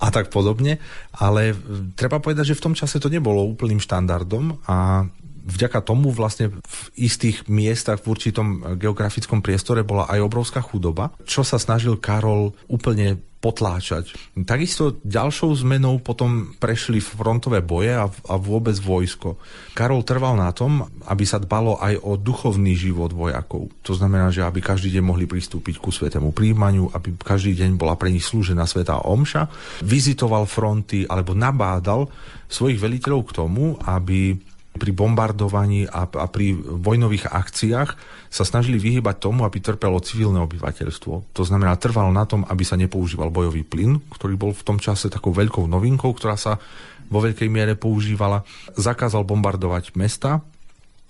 a 0.00 0.08
tak 0.08 0.32
podobne, 0.32 0.80
ale 1.20 1.52
treba 1.92 2.24
povedať, 2.24 2.56
že 2.56 2.56
v 2.56 2.64
tom 2.64 2.74
čase 2.74 2.96
to 2.96 3.12
nebolo 3.12 3.44
úplným 3.44 3.84
štandardom 3.84 4.64
a 4.64 5.04
vďaka 5.50 5.82
tomu 5.82 6.14
vlastne 6.14 6.54
v 6.54 6.80
istých 6.94 7.50
miestach 7.50 7.98
v 8.00 8.10
určitom 8.14 8.48
geografickom 8.78 9.42
priestore 9.42 9.82
bola 9.82 10.06
aj 10.06 10.22
obrovská 10.22 10.62
chudoba, 10.62 11.10
čo 11.26 11.42
sa 11.42 11.58
snažil 11.58 11.98
Karol 11.98 12.54
úplne 12.70 13.18
potláčať. 13.40 14.12
Takisto 14.44 15.00
ďalšou 15.00 15.64
zmenou 15.64 15.96
potom 16.04 16.52
prešli 16.60 17.00
frontové 17.00 17.64
boje 17.64 17.96
a, 17.96 18.04
a 18.04 18.34
vôbec 18.36 18.76
vojsko. 18.76 19.40
Karol 19.72 20.04
trval 20.04 20.36
na 20.36 20.52
tom, 20.52 20.84
aby 21.08 21.24
sa 21.24 21.40
dbalo 21.40 21.80
aj 21.80 22.04
o 22.04 22.20
duchovný 22.20 22.76
život 22.76 23.16
vojakov. 23.16 23.72
To 23.88 23.96
znamená, 23.96 24.28
že 24.28 24.44
aby 24.44 24.60
každý 24.60 24.92
deň 24.92 25.02
mohli 25.02 25.24
pristúpiť 25.24 25.80
ku 25.80 25.88
svetému 25.88 26.36
príjmaniu, 26.36 26.92
aby 26.92 27.16
každý 27.16 27.56
deň 27.56 27.80
bola 27.80 27.96
pre 27.96 28.12
nich 28.12 28.28
slúžená 28.28 28.68
svetá 28.68 29.00
omša. 29.00 29.48
Vizitoval 29.80 30.44
fronty 30.44 31.08
alebo 31.08 31.32
nabádal 31.32 32.12
svojich 32.44 32.76
veliteľov 32.76 33.20
k 33.24 33.34
tomu, 33.40 33.80
aby 33.88 34.36
pri 34.70 34.94
bombardovaní 34.94 35.90
a, 35.90 36.06
a 36.06 36.26
pri 36.30 36.54
vojnových 36.54 37.26
akciách 37.26 37.90
sa 38.30 38.44
snažili 38.46 38.78
vyhybať 38.78 39.16
tomu, 39.18 39.42
aby 39.42 39.58
trpelo 39.58 39.98
civilné 39.98 40.38
obyvateľstvo. 40.46 41.34
To 41.34 41.42
znamená, 41.42 41.74
trval 41.74 42.14
na 42.14 42.22
tom, 42.22 42.46
aby 42.46 42.62
sa 42.62 42.78
nepoužíval 42.78 43.34
bojový 43.34 43.66
plyn, 43.66 43.98
ktorý 44.14 44.38
bol 44.38 44.52
v 44.54 44.62
tom 44.62 44.78
čase 44.78 45.10
takou 45.10 45.34
veľkou 45.34 45.66
novinkou, 45.66 46.14
ktorá 46.14 46.38
sa 46.38 46.62
vo 47.10 47.18
veľkej 47.18 47.50
miere 47.50 47.74
používala. 47.74 48.46
Zakázal 48.78 49.26
bombardovať 49.26 49.98
mesta 49.98 50.38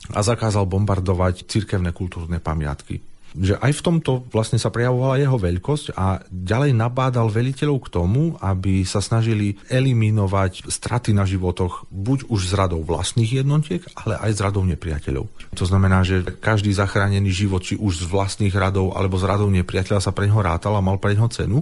a 0.09 0.21
zakázal 0.25 0.65
bombardovať 0.65 1.45
cirkevné 1.45 1.93
kultúrne 1.93 2.41
pamiatky. 2.41 3.10
Že 3.37 3.55
aj 3.59 3.73
v 3.79 3.85
tomto 3.85 4.27
vlastne 4.35 4.59
sa 4.59 4.75
prejavovala 4.75 5.23
jeho 5.23 5.39
veľkosť 5.39 5.95
a 5.95 6.23
ďalej 6.29 6.75
nabádal 6.75 7.31
veliteľov 7.31 7.79
k 7.87 7.93
tomu, 7.93 8.23
aby 8.43 8.83
sa 8.83 8.99
snažili 8.99 9.59
eliminovať 9.71 10.67
straty 10.67 11.15
na 11.15 11.23
životoch 11.23 11.87
buď 11.91 12.27
už 12.27 12.51
z 12.51 12.53
radou 12.59 12.83
vlastných 12.83 13.43
jednotiek, 13.43 13.83
ale 13.95 14.19
aj 14.19 14.31
z 14.35 14.41
radou 14.43 14.63
nepriateľov. 14.67 15.31
To 15.55 15.65
znamená, 15.67 16.03
že 16.03 16.23
každý 16.27 16.75
zachránený 16.75 17.31
život, 17.31 17.63
či 17.63 17.79
už 17.79 18.03
z 18.03 18.11
vlastných 18.11 18.55
radov 18.55 18.95
alebo 18.95 19.19
z 19.19 19.27
radov 19.27 19.51
nepriateľa 19.51 20.01
sa 20.03 20.15
pre 20.15 20.27
ňoho 20.27 20.43
rátal 20.43 20.75
a 20.75 20.83
mal 20.83 20.99
pre 20.99 21.15
ňoho 21.15 21.31
cenu. 21.31 21.59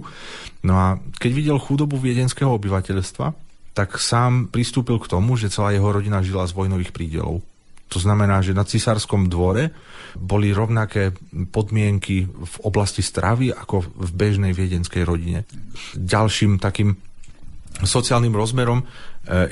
No 0.65 0.73
a 0.77 0.97
keď 1.21 1.31
videl 1.33 1.57
chudobu 1.61 1.97
viedenského 1.97 2.49
obyvateľstva, 2.53 3.49
tak 3.77 3.95
sám 3.95 4.51
pristúpil 4.51 4.99
k 4.99 5.07
tomu, 5.07 5.39
že 5.39 5.53
celá 5.53 5.71
jeho 5.71 5.87
rodina 5.87 6.19
žila 6.19 6.43
z 6.43 6.51
vojnových 6.51 6.91
prídelov. 6.91 7.39
To 7.89 7.97
znamená, 7.97 8.45
že 8.45 8.53
na 8.53 8.65
cisárskom 8.65 9.27
dvore 9.27 9.73
boli 10.17 10.53
rovnaké 10.53 11.13
podmienky 11.49 12.25
v 12.25 12.55
oblasti 12.65 13.01
stravy 13.01 13.53
ako 13.53 13.85
v 13.85 14.09
bežnej 14.13 14.53
viedenskej 14.53 15.05
rodine. 15.05 15.45
Ďalším 15.97 16.61
takým 16.61 16.97
sociálnym 17.79 18.35
rozmerom 18.35 18.83
e, 18.83 18.85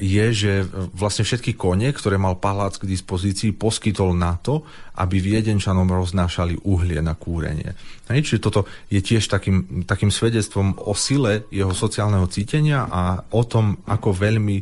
je, 0.04 0.26
že 0.34 0.52
vlastne 0.92 1.24
všetky 1.24 1.56
kone, 1.56 1.88
ktoré 1.96 2.20
mal 2.20 2.36
palác 2.42 2.76
k 2.76 2.90
dispozícii, 2.90 3.56
poskytol 3.56 4.12
na 4.18 4.36
to, 4.36 4.68
aby 5.00 5.22
viedenčanom 5.22 5.88
roznášali 5.88 6.60
uhlie 6.68 7.00
na 7.00 7.16
kúrenie. 7.16 7.72
Hej, 8.12 8.28
čiže 8.28 8.44
toto 8.44 8.68
je 8.92 9.00
tiež 9.00 9.32
takým, 9.32 9.88
takým 9.88 10.12
svedectvom 10.12 10.76
o 10.84 10.94
sile 10.98 11.48
jeho 11.54 11.72
sociálneho 11.72 12.28
cítenia 12.28 12.90
a 12.90 13.22
o 13.32 13.44
tom, 13.48 13.80
ako 13.88 14.12
veľmi 14.12 14.58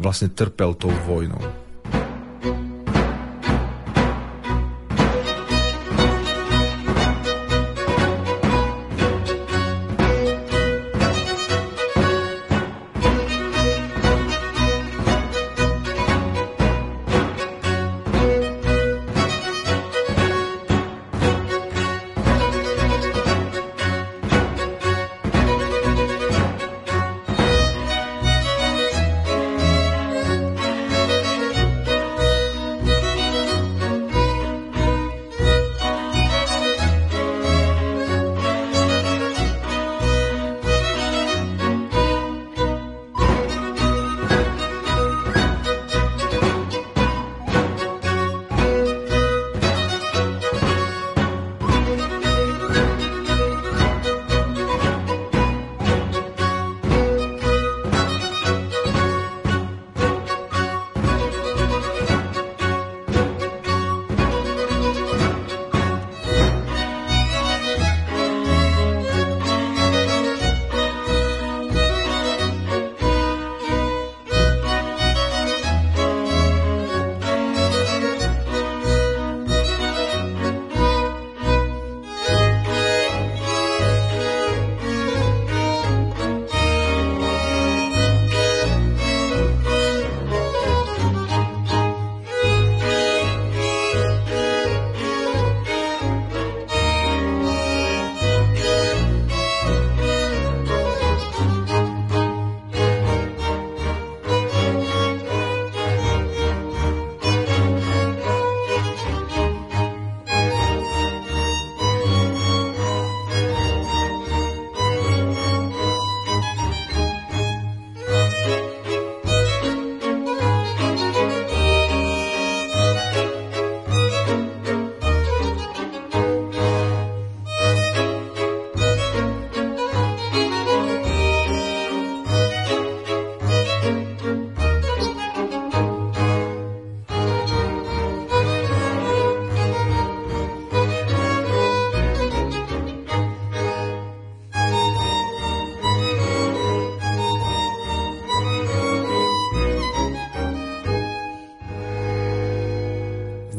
vlastne 0.00 0.32
trpel 0.32 0.78
tou 0.80 0.92
vojnou. 1.04 1.69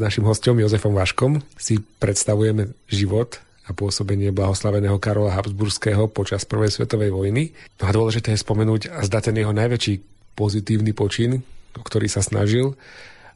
Našim 0.02 0.26
hostom 0.26 0.58
Jozefom 0.58 0.92
Vaškom 0.92 1.38
si 1.54 1.78
predstavujeme 2.02 2.74
život 2.90 3.38
a 3.64 3.70
pôsobenie 3.70 4.34
blahoslaveného 4.34 4.98
Karola 4.98 5.38
Habsburského 5.38 6.10
počas 6.10 6.42
Prvej 6.42 6.74
svetovej 6.74 7.14
vojny. 7.14 7.54
No 7.78 7.86
a 7.86 7.94
dôležité 7.94 8.34
je 8.34 8.42
spomenúť 8.42 8.90
a 8.90 9.06
zdať 9.06 9.30
ten 9.30 9.36
jeho 9.38 9.54
najväčší 9.54 10.02
pozitívny 10.34 10.90
počin, 10.90 11.46
o 11.78 11.82
ktorý 11.86 12.10
sa 12.10 12.20
snažil, 12.26 12.74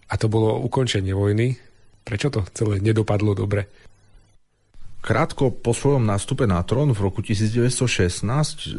a 0.07 0.15
to 0.19 0.27
bolo 0.27 0.59
ukončenie 0.67 1.15
vojny. 1.15 1.59
Prečo 2.03 2.31
to 2.31 2.43
celé 2.55 2.83
nedopadlo 2.83 3.35
dobre? 3.35 3.67
Krátko 5.03 5.55
po 5.55 5.71
svojom 5.71 6.03
nástupe 6.03 6.51
na 6.51 6.59
trón 6.67 6.91
v 6.91 6.99
roku 6.99 7.23
1916 7.23 8.27
e, 8.27 8.71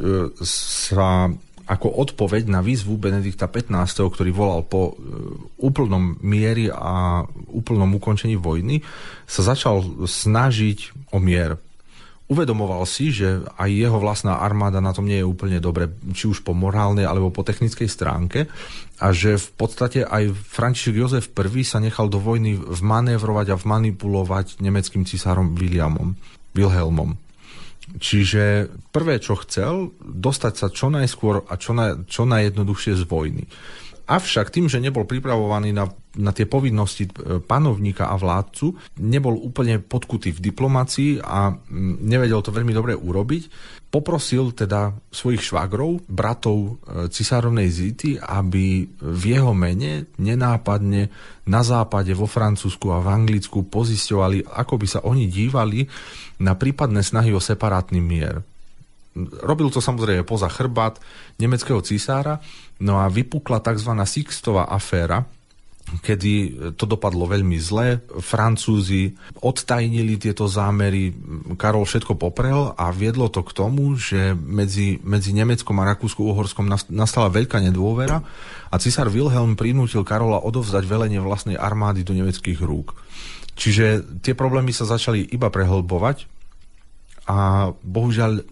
sa 0.43 1.31
ako 1.67 1.99
odpoveď 2.07 2.47
na 2.47 2.63
výzvu 2.63 2.95
Benedikta 2.95 3.51
XV, 3.51 4.07
ktorý 4.07 4.31
volal 4.31 4.63
po 4.63 4.95
e, 4.95 5.03
úplnom 5.59 6.15
miery 6.23 6.71
a 6.71 7.27
úplnom 7.51 7.91
ukončení 7.99 8.39
vojny, 8.39 8.79
sa 9.27 9.43
začal 9.43 9.83
snažiť 10.07 11.11
o 11.11 11.19
mier. 11.19 11.59
Uvedomoval 12.27 12.83
si, 12.83 13.11
že 13.15 13.39
aj 13.55 13.71
jeho 13.71 14.03
vlastná 14.03 14.43
armáda 14.43 14.83
na 14.83 14.91
tom 14.91 15.07
nie 15.07 15.23
je 15.23 15.27
úplne 15.27 15.63
dobre, 15.63 15.87
či 16.11 16.27
už 16.27 16.43
po 16.43 16.51
morálnej 16.51 17.07
alebo 17.07 17.31
po 17.31 17.39
technickej 17.39 17.87
stránke 17.87 18.51
a 18.99 19.15
že 19.15 19.39
v 19.39 19.49
podstate 19.55 20.03
aj 20.03 20.35
František 20.35 20.95
Jozef 20.99 21.31
I 21.31 21.63
sa 21.63 21.79
nechal 21.79 22.11
do 22.11 22.19
vojny 22.19 22.59
vmanévrovať 22.59 23.55
a 23.55 23.59
vmanipulovať 23.59 24.59
nemeckým 24.59 25.07
cisárom 25.07 25.55
Williamom, 25.55 26.19
Wilhelmom. 26.51 27.26
Čiže 27.87 28.67
prvé, 28.91 29.23
čo 29.23 29.39
chcel, 29.39 29.95
dostať 30.03 30.53
sa 30.59 30.67
čo 30.67 30.91
najskôr 30.91 31.47
a 31.47 31.55
čo, 31.55 31.71
na, 31.71 32.03
čo 32.03 32.27
najjednoduchšie 32.27 32.99
z 32.99 33.03
vojny. 33.07 33.47
Avšak 34.07 34.55
tým, 34.55 34.71
že 34.71 34.79
nebol 34.79 35.03
pripravovaný 35.03 35.75
na, 35.75 35.83
na 36.15 36.31
tie 36.31 36.47
povinnosti 36.47 37.11
e, 37.11 37.43
panovníka 37.43 38.07
a 38.07 38.15
vládcu, 38.15 38.95
nebol 39.03 39.35
úplne 39.35 39.83
podkutý 39.83 40.31
v 40.31 40.43
diplomácii 40.47 41.19
a 41.19 41.51
nevedel 42.07 42.39
to 42.39 42.55
veľmi 42.55 42.71
dobre 42.71 42.95
urobiť, 42.95 43.43
poprosil 43.91 44.55
teda 44.55 44.95
svojich 45.11 45.51
švagrov, 45.51 46.07
bratov 46.07 46.55
e, 46.55 46.71
cisárovnej 47.11 47.67
Zity, 47.67 48.15
aby 48.15 48.87
v 48.87 49.23
jeho 49.27 49.51
mene 49.51 50.07
nenápadne 50.15 51.11
na 51.43 51.61
západe, 51.67 52.15
vo 52.15 52.31
Francúzsku 52.31 52.87
a 52.95 53.03
v 53.03 53.11
Anglicku 53.11 53.67
pozisťovali, 53.67 54.55
ako 54.55 54.73
by 54.79 54.87
sa 54.87 55.03
oni 55.03 55.27
dívali 55.27 55.83
na 56.39 56.55
prípadné 56.55 57.03
snahy 57.03 57.35
o 57.35 57.43
separátny 57.43 57.99
mier. 57.99 58.39
Robil 59.43 59.73
to 59.73 59.81
samozrejme 59.81 60.21
poza 60.21 60.45
chrbát 60.45 61.01
nemeckého 61.41 61.81
cisára, 61.81 62.37
no 62.83 63.01
a 63.01 63.09
vypukla 63.09 63.63
tzv. 63.63 63.91
Sixtová 64.05 64.69
aféra, 64.69 65.25
kedy 65.87 66.33
to 66.75 66.83
dopadlo 66.83 67.31
veľmi 67.31 67.55
zle. 67.63 68.03
Francúzi 68.19 69.15
odtajnili 69.39 70.19
tieto 70.19 70.43
zámery, 70.43 71.15
Karol 71.55 71.87
všetko 71.87 72.19
poprel 72.19 72.75
a 72.75 72.91
viedlo 72.91 73.31
to 73.31 73.39
k 73.39 73.55
tomu, 73.55 73.95
že 73.95 74.35
medzi, 74.35 74.99
medzi 75.07 75.31
Nemeckom 75.31 75.79
a 75.79 75.87
Rakúsko-Uhorskom 75.95 76.67
nastala 76.91 77.31
veľká 77.31 77.63
nedôvera 77.63 78.19
a 78.67 78.75
cisár 78.83 79.07
Wilhelm 79.07 79.55
prinútil 79.55 80.03
Karola 80.03 80.43
odovzdať 80.43 80.83
velenie 80.83 81.23
vlastnej 81.23 81.55
armády 81.55 82.03
do 82.03 82.11
nemeckých 82.11 82.59
rúk. 82.59 82.91
Čiže 83.57 84.19
tie 84.21 84.37
problémy 84.37 84.75
sa 84.75 84.85
začali 84.85 85.23
iba 85.33 85.47
prehlbovať 85.47 86.27
a 87.31 87.71
bohužiaľ 87.81 88.43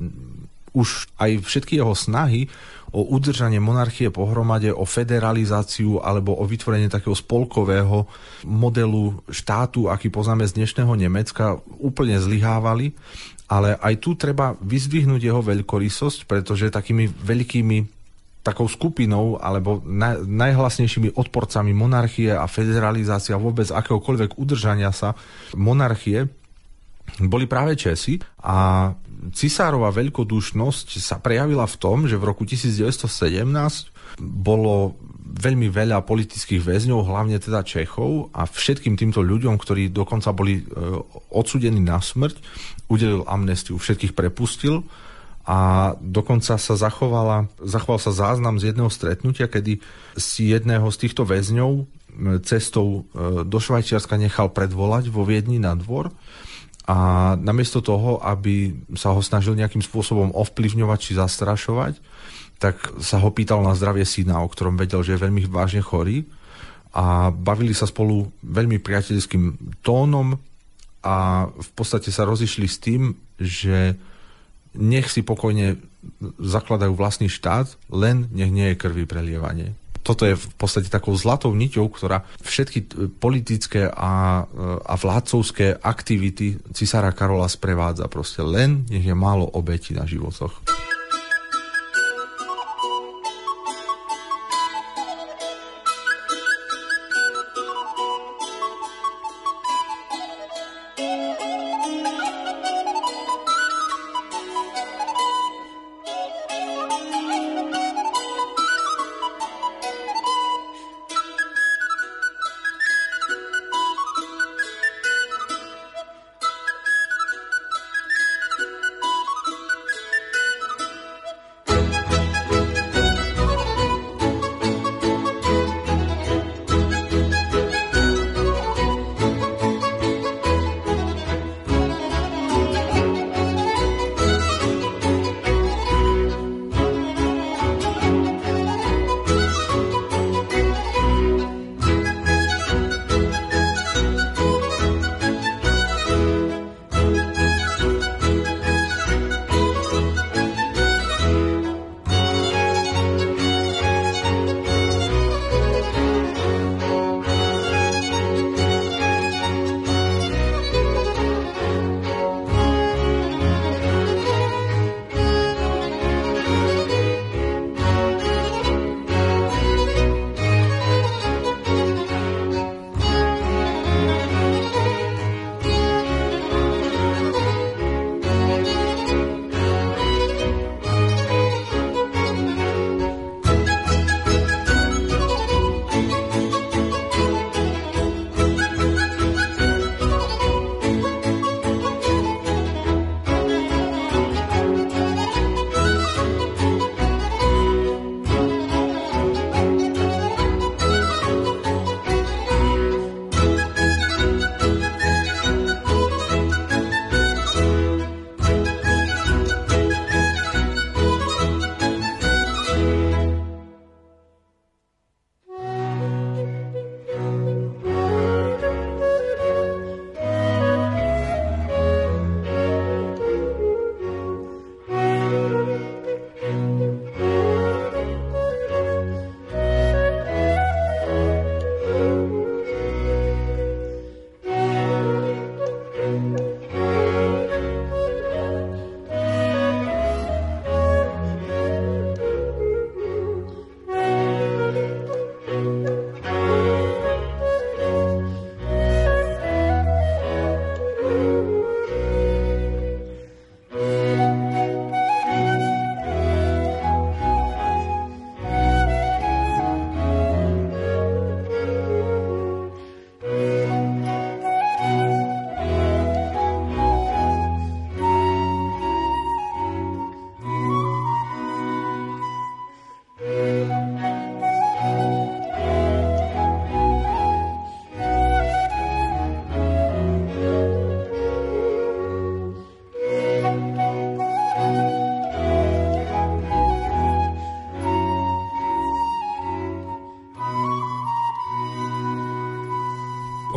už 0.75 1.07
aj 1.15 1.45
všetky 1.45 1.79
jeho 1.79 1.95
snahy 1.95 2.51
o 2.91 3.02
udržanie 3.15 3.58
monarchie 3.63 4.13
pohromade, 4.13 4.69
o 4.69 4.86
federalizáciu 4.86 6.04
alebo 6.04 6.36
o 6.38 6.43
vytvorenie 6.45 6.91
takého 6.91 7.17
spolkového 7.17 8.06
modelu 8.45 9.17
štátu, 9.32 9.89
aký 9.89 10.13
poznáme 10.13 10.45
z 10.45 10.62
dnešného 10.62 10.93
Nemecka, 10.93 11.58
úplne 11.82 12.19
zlyhávali. 12.21 12.93
Ale 13.45 13.78
aj 13.78 13.93
tu 14.02 14.17
treba 14.17 14.58
vyzdvihnúť 14.58 15.21
jeho 15.21 15.41
veľkorysosť, 15.45 16.26
pretože 16.26 16.74
takými 16.74 17.06
veľkými 17.06 17.78
takou 18.45 18.69
skupinou 18.69 19.41
alebo 19.41 19.82
naj, 19.82 20.21
najhlasnejšími 20.21 21.17
odporcami 21.17 21.74
monarchie 21.74 22.30
a 22.30 22.45
federalizácia 22.45 23.41
vôbec 23.41 23.74
akéhokoľvek 23.74 24.38
udržania 24.38 24.93
sa 24.93 25.17
monarchie 25.58 26.30
boli 27.22 27.48
práve 27.48 27.80
Česi 27.80 28.20
a 28.44 28.91
cisárova 29.32 29.89
veľkodušnosť 29.96 30.88
sa 31.00 31.18
prejavila 31.18 31.65
v 31.65 31.80
tom, 31.80 31.98
že 32.06 32.20
v 32.20 32.28
roku 32.28 32.44
1917 32.44 34.20
bolo 34.22 34.96
veľmi 35.36 35.68
veľa 35.68 36.06
politických 36.08 36.63
väzňov, 36.63 37.08
hlavne 37.08 37.38
teda 37.41 37.65
Čechov 37.65 38.32
a 38.32 38.48
všetkým 38.48 38.96
týmto 38.96 39.20
ľuďom, 39.20 39.60
ktorí 39.60 39.91
dokonca 39.91 40.32
boli 40.32 40.62
e, 40.62 40.63
odsudení 41.34 41.84
na 41.84 42.00
smrť, 42.00 42.39
udelil 42.88 43.28
amnestiu, 43.28 43.76
všetkých 43.76 44.15
prepustil 44.15 44.88
a 45.44 45.91
dokonca 46.00 46.56
sa 46.56 46.74
zachovala, 46.80 47.52
zachoval 47.60 48.00
sa 48.00 48.15
záznam 48.15 48.58
z 48.58 48.72
jedného 48.72 48.89
stretnutia, 48.89 49.52
kedy 49.52 49.84
si 50.15 50.56
jedného 50.56 50.88
z 50.88 50.98
týchto 51.06 51.28
väzňov 51.28 51.86
cestou 52.48 53.04
e, 53.12 53.44
do 53.44 53.60
Švajčiarska 53.60 54.15
nechal 54.15 54.48
predvolať 54.56 55.12
vo 55.12 55.28
Viedni 55.28 55.60
na 55.60 55.76
dvor 55.76 56.15
a 56.86 57.34
namiesto 57.41 57.82
toho, 57.82 58.21
aby 58.21 58.78
sa 58.93 59.10
ho 59.10 59.21
snažil 59.21 59.58
nejakým 59.58 59.82
spôsobom 59.82 60.30
ovplyvňovať 60.38 61.00
či 61.02 61.12
zastrašovať, 61.17 61.98
tak 62.62 62.78
sa 63.02 63.17
ho 63.19 63.34
pýtal 63.34 63.65
na 63.65 63.74
zdravie 63.74 64.06
syna, 64.06 64.45
o 64.45 64.48
ktorom 64.48 64.78
vedel, 64.78 65.02
že 65.02 65.17
je 65.17 65.24
veľmi 65.26 65.50
vážne 65.50 65.82
chorý. 65.82 66.30
A 66.95 67.34
bavili 67.34 67.76
sa 67.76 67.89
spolu 67.89 68.30
veľmi 68.39 68.80
priateľským 68.80 69.76
tónom 69.84 70.38
a 71.04 71.50
v 71.52 71.69
podstate 71.76 72.13
sa 72.13 72.24
rozišli 72.24 72.67
s 72.69 72.78
tým, 72.80 73.17
že 73.36 74.00
nech 74.78 75.10
si 75.12 75.26
pokojne 75.26 75.82
zakladajú 76.39 76.95
vlastný 76.95 77.28
štát, 77.28 77.76
len 77.91 78.30
nech 78.32 78.54
nie 78.54 78.71
je 78.71 78.80
krvi 78.80 79.04
prelievanie 79.10 79.76
toto 80.06 80.30
je 80.30 80.38
v 80.38 80.48
podstate 80.54 80.94
takou 80.94 81.18
zlatou 81.18 81.58
niťou, 81.58 81.89
ktorá 81.89 82.22
všetky 82.46 83.10
politické 83.18 83.89
a, 83.89 84.46
a 84.86 84.94
vládcovské 84.94 85.82
aktivity 85.82 86.62
cisára 86.78 87.10
Karola 87.10 87.50
sprevádza. 87.50 88.06
Proste 88.06 88.46
len 88.46 88.86
nech 88.86 89.02
je 89.02 89.18
málo 89.18 89.50
obetí 89.50 89.98
na 89.98 90.06
životoch. 90.06 90.62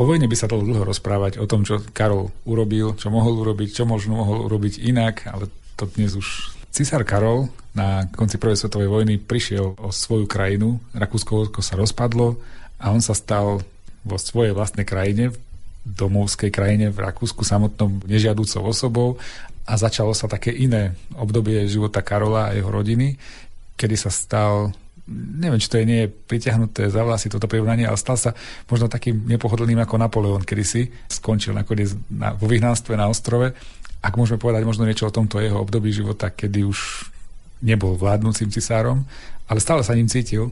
Vojne 0.08 0.24
by 0.24 0.36
sa 0.40 0.48
dalo 0.48 0.64
dlho 0.64 0.88
rozprávať 0.88 1.36
o 1.36 1.44
tom, 1.44 1.68
čo 1.68 1.84
Karol 1.92 2.32
urobil, 2.48 2.96
čo 2.96 3.12
mohol 3.12 3.44
urobiť, 3.44 3.76
čo 3.76 3.84
možno 3.84 4.24
mohol 4.24 4.48
urobiť 4.48 4.80
inak, 4.80 5.28
ale 5.28 5.52
to 5.76 5.84
dnes 5.84 6.16
už... 6.16 6.56
Cisár 6.72 7.04
Karol 7.04 7.52
na 7.76 8.08
konci 8.16 8.40
prvej 8.40 8.56
svetovej 8.56 8.88
vojny 8.88 9.20
prišiel 9.20 9.76
o 9.76 9.92
svoju 9.92 10.24
krajinu, 10.24 10.80
rakúsko 10.96 11.52
sa 11.60 11.76
rozpadlo 11.76 12.40
a 12.80 12.88
on 12.88 13.04
sa 13.04 13.12
stal 13.12 13.60
vo 14.08 14.16
svojej 14.16 14.56
vlastnej 14.56 14.88
krajine, 14.88 15.36
domovskej 15.84 16.52
krajine 16.52 16.92
v 16.92 17.00
Rakúsku 17.00 17.44
samotnom 17.44 18.04
nežiadúcou 18.04 18.64
osobou. 18.68 19.08
A 19.68 19.76
začalo 19.76 20.16
sa 20.16 20.28
také 20.28 20.48
iné 20.48 20.96
obdobie 21.16 21.68
života 21.68 22.00
Karola 22.00 22.48
a 22.48 22.54
jeho 22.56 22.72
rodiny, 22.72 23.20
kedy 23.76 23.96
sa 24.00 24.08
stal 24.08 24.72
neviem, 25.38 25.62
či 25.62 25.70
to 25.70 25.78
je 25.78 25.86
nie 25.86 25.98
je 26.04 26.12
pritiahnuté 26.12 26.90
za 26.90 27.06
vlasy 27.06 27.30
toto 27.30 27.46
prirovnanie, 27.46 27.86
ale 27.86 27.94
stal 27.94 28.18
sa 28.18 28.34
možno 28.66 28.90
takým 28.90 29.24
nepohodlným 29.30 29.78
ako 29.86 29.94
Napoleon, 29.96 30.42
kedy 30.42 30.64
si 30.66 30.90
skončil 31.06 31.54
nakoniec 31.54 31.94
na, 32.10 32.34
vo 32.34 32.50
vyhnanstve 32.50 32.98
na 32.98 33.06
ostrove. 33.06 33.54
Ak 34.02 34.18
môžeme 34.18 34.42
povedať 34.42 34.66
možno 34.66 34.84
niečo 34.84 35.06
o 35.06 35.14
tomto 35.14 35.38
jeho 35.38 35.62
období 35.62 35.94
života, 35.94 36.34
kedy 36.34 36.66
už 36.66 37.08
nebol 37.62 37.94
vládnúcim 37.98 38.50
cisárom, 38.50 39.06
ale 39.50 39.58
stále 39.62 39.82
sa 39.86 39.94
ním 39.94 40.10
cítil. 40.10 40.50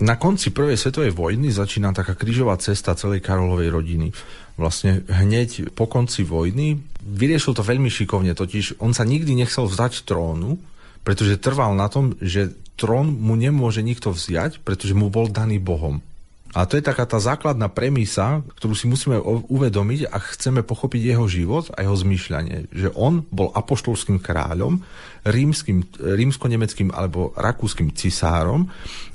Na 0.00 0.16
konci 0.16 0.48
prvej 0.48 0.80
svetovej 0.80 1.12
vojny 1.12 1.52
začína 1.52 1.92
taká 1.92 2.16
krížová 2.16 2.56
cesta 2.56 2.96
celej 2.96 3.20
Karolovej 3.20 3.68
rodiny. 3.68 4.08
Vlastne 4.56 5.04
hneď 5.04 5.76
po 5.76 5.84
konci 5.84 6.24
vojny 6.24 6.80
vyriešil 7.04 7.52
to 7.52 7.60
veľmi 7.60 7.92
šikovne, 7.92 8.32
totiž 8.32 8.80
on 8.80 8.96
sa 8.96 9.04
nikdy 9.04 9.36
nechcel 9.36 9.68
vzdať 9.68 10.08
trónu, 10.08 10.56
pretože 11.02 11.40
trval 11.40 11.72
na 11.74 11.88
tom, 11.88 12.16
že 12.20 12.52
trón 12.80 13.12
mu 13.12 13.36
nemôže 13.36 13.84
nikto 13.84 14.12
vziať, 14.12 14.64
pretože 14.64 14.96
mu 14.96 15.12
bol 15.12 15.28
daný 15.28 15.60
Bohom. 15.60 16.00
A 16.50 16.66
to 16.66 16.74
je 16.74 16.82
taká 16.82 17.06
tá 17.06 17.22
základná 17.22 17.70
premisa, 17.70 18.42
ktorú 18.58 18.74
si 18.74 18.90
musíme 18.90 19.22
uvedomiť 19.46 20.10
a 20.10 20.18
chceme 20.18 20.66
pochopiť 20.66 21.14
jeho 21.14 21.26
život 21.30 21.70
a 21.78 21.86
jeho 21.86 21.94
zmýšľanie. 21.94 22.74
Že 22.74 22.88
on 22.98 23.22
bol 23.30 23.54
apoštolským 23.54 24.18
kráľom, 24.18 24.82
rímským, 25.22 25.86
rímsko-nemeckým 25.94 26.90
alebo 26.90 27.30
rakúskym 27.38 27.94
cisárom 27.94 28.66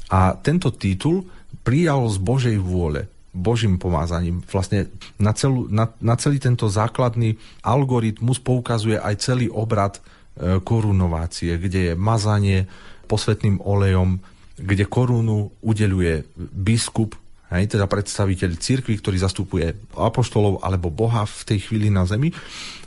a 0.08 0.40
tento 0.40 0.72
titul 0.72 1.28
prijal 1.68 2.08
z 2.08 2.18
Božej 2.24 2.58
vôle. 2.62 3.12
Božím 3.36 3.76
pomázaním. 3.76 4.40
Vlastne 4.48 4.88
na, 5.20 5.36
celú, 5.36 5.68
na, 5.68 5.92
na 6.00 6.16
celý 6.16 6.40
tento 6.40 6.72
základný 6.72 7.36
algoritmus 7.68 8.40
poukazuje 8.40 8.96
aj 8.96 9.20
celý 9.20 9.52
obrad 9.52 10.00
korunovácie, 10.38 11.56
kde 11.56 11.80
je 11.92 11.94
mazanie 11.96 12.68
posvetným 13.08 13.64
olejom, 13.64 14.20
kde 14.56 14.88
korunu 14.88 15.52
udeluje 15.64 16.28
biskup, 16.36 17.16
hej, 17.52 17.72
teda 17.72 17.88
predstaviteľ 17.88 18.52
cirkvi, 18.60 18.96
ktorý 19.00 19.18
zastupuje 19.20 19.68
apoštolov 19.96 20.64
alebo 20.64 20.92
Boha 20.92 21.28
v 21.28 21.42
tej 21.44 21.70
chvíli 21.70 21.88
na 21.92 22.08
zemi. 22.08 22.32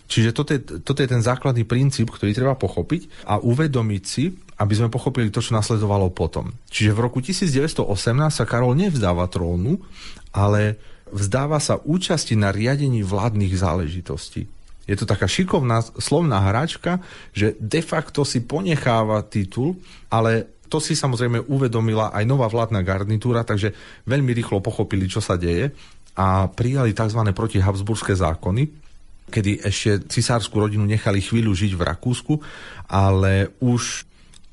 Čiže 0.08 0.32
toto 0.32 0.56
je, 0.56 0.60
toto 0.80 1.04
je 1.04 1.08
ten 1.08 1.20
základný 1.20 1.68
princíp, 1.68 2.08
ktorý 2.08 2.32
treba 2.32 2.56
pochopiť 2.56 3.28
a 3.28 3.36
uvedomiť 3.44 4.02
si, 4.08 4.32
aby 4.56 4.72
sme 4.72 4.88
pochopili 4.88 5.28
to, 5.28 5.44
čo 5.44 5.52
nasledovalo 5.52 6.08
potom. 6.08 6.48
Čiže 6.72 6.96
v 6.96 7.02
roku 7.04 7.20
1918 7.20 7.84
sa 8.32 8.44
Karol 8.48 8.72
nevzdáva 8.72 9.28
trónu, 9.28 9.76
ale 10.32 10.80
vzdáva 11.12 11.60
sa 11.60 11.76
účasti 11.76 12.40
na 12.40 12.48
riadení 12.48 13.04
vládnych 13.04 13.52
záležitostí. 13.52 14.48
Je 14.88 14.96
to 14.96 15.04
taká 15.04 15.28
šikovná 15.28 15.84
slovná 16.00 16.40
hračka, 16.48 17.04
že 17.36 17.52
de 17.60 17.84
facto 17.84 18.24
si 18.24 18.40
ponecháva 18.40 19.20
titul, 19.28 19.76
ale 20.08 20.58
to 20.68 20.80
si 20.80 20.96
samozrejme 20.96 21.44
uvedomila 21.48 22.08
aj 22.12 22.24
nová 22.24 22.48
vládna 22.48 22.80
garnitúra, 22.80 23.44
takže 23.44 23.76
veľmi 24.08 24.32
rýchlo 24.32 24.64
pochopili, 24.64 25.04
čo 25.04 25.20
sa 25.20 25.36
deje 25.36 25.72
a 26.16 26.48
prijali 26.48 26.96
tzv. 26.96 27.20
protihabsburské 27.36 28.16
zákony, 28.16 28.62
kedy 29.28 29.64
ešte 29.64 30.08
cisárskú 30.08 30.56
rodinu 30.60 30.88
nechali 30.88 31.20
chvíľu 31.20 31.52
žiť 31.52 31.72
v 31.76 31.82
Rakúsku, 31.84 32.34
ale 32.88 33.52
už 33.60 34.08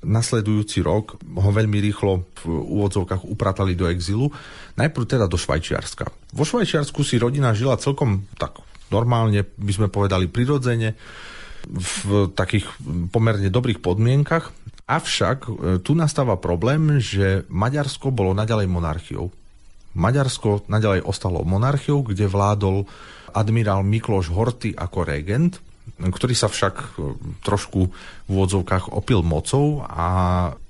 nasledujúci 0.06 0.86
rok 0.86 1.18
ho 1.18 1.50
veľmi 1.50 1.82
rýchlo 1.82 2.30
v 2.46 2.54
úvodzovkách 2.54 3.26
upratali 3.26 3.74
do 3.74 3.90
exilu, 3.90 4.30
najprv 4.78 5.06
teda 5.18 5.26
do 5.26 5.36
Švajčiarska. 5.36 6.06
Vo 6.38 6.46
Švajčiarsku 6.46 7.02
si 7.02 7.18
rodina 7.18 7.58
žila 7.58 7.82
celkom 7.82 8.30
tak 8.38 8.62
normálne, 8.90 9.46
by 9.46 9.72
sme 9.74 9.88
povedali 9.88 10.30
prirodzene, 10.30 10.98
v 11.70 12.30
takých 12.34 12.70
pomerne 13.10 13.50
dobrých 13.50 13.82
podmienkach. 13.82 14.54
Avšak 14.86 15.38
e, 15.46 15.52
tu 15.82 15.98
nastáva 15.98 16.38
problém, 16.38 17.02
že 17.02 17.42
Maďarsko 17.50 18.14
bolo 18.14 18.38
naďalej 18.38 18.70
monarchiou. 18.70 19.34
Maďarsko 19.98 20.70
naďalej 20.70 21.02
ostalo 21.08 21.42
monarchiou, 21.42 22.06
kde 22.06 22.30
vládol 22.30 22.86
admirál 23.34 23.82
Mikloš 23.82 24.30
Horty 24.30 24.78
ako 24.78 25.00
regent, 25.08 25.58
ktorý 25.98 26.38
sa 26.38 26.52
však 26.52 26.76
e, 26.78 26.88
trošku 27.42 27.82
v 27.90 28.30
úvodzovkách 28.30 28.94
opil 28.94 29.26
mocou 29.26 29.82
a 29.82 30.08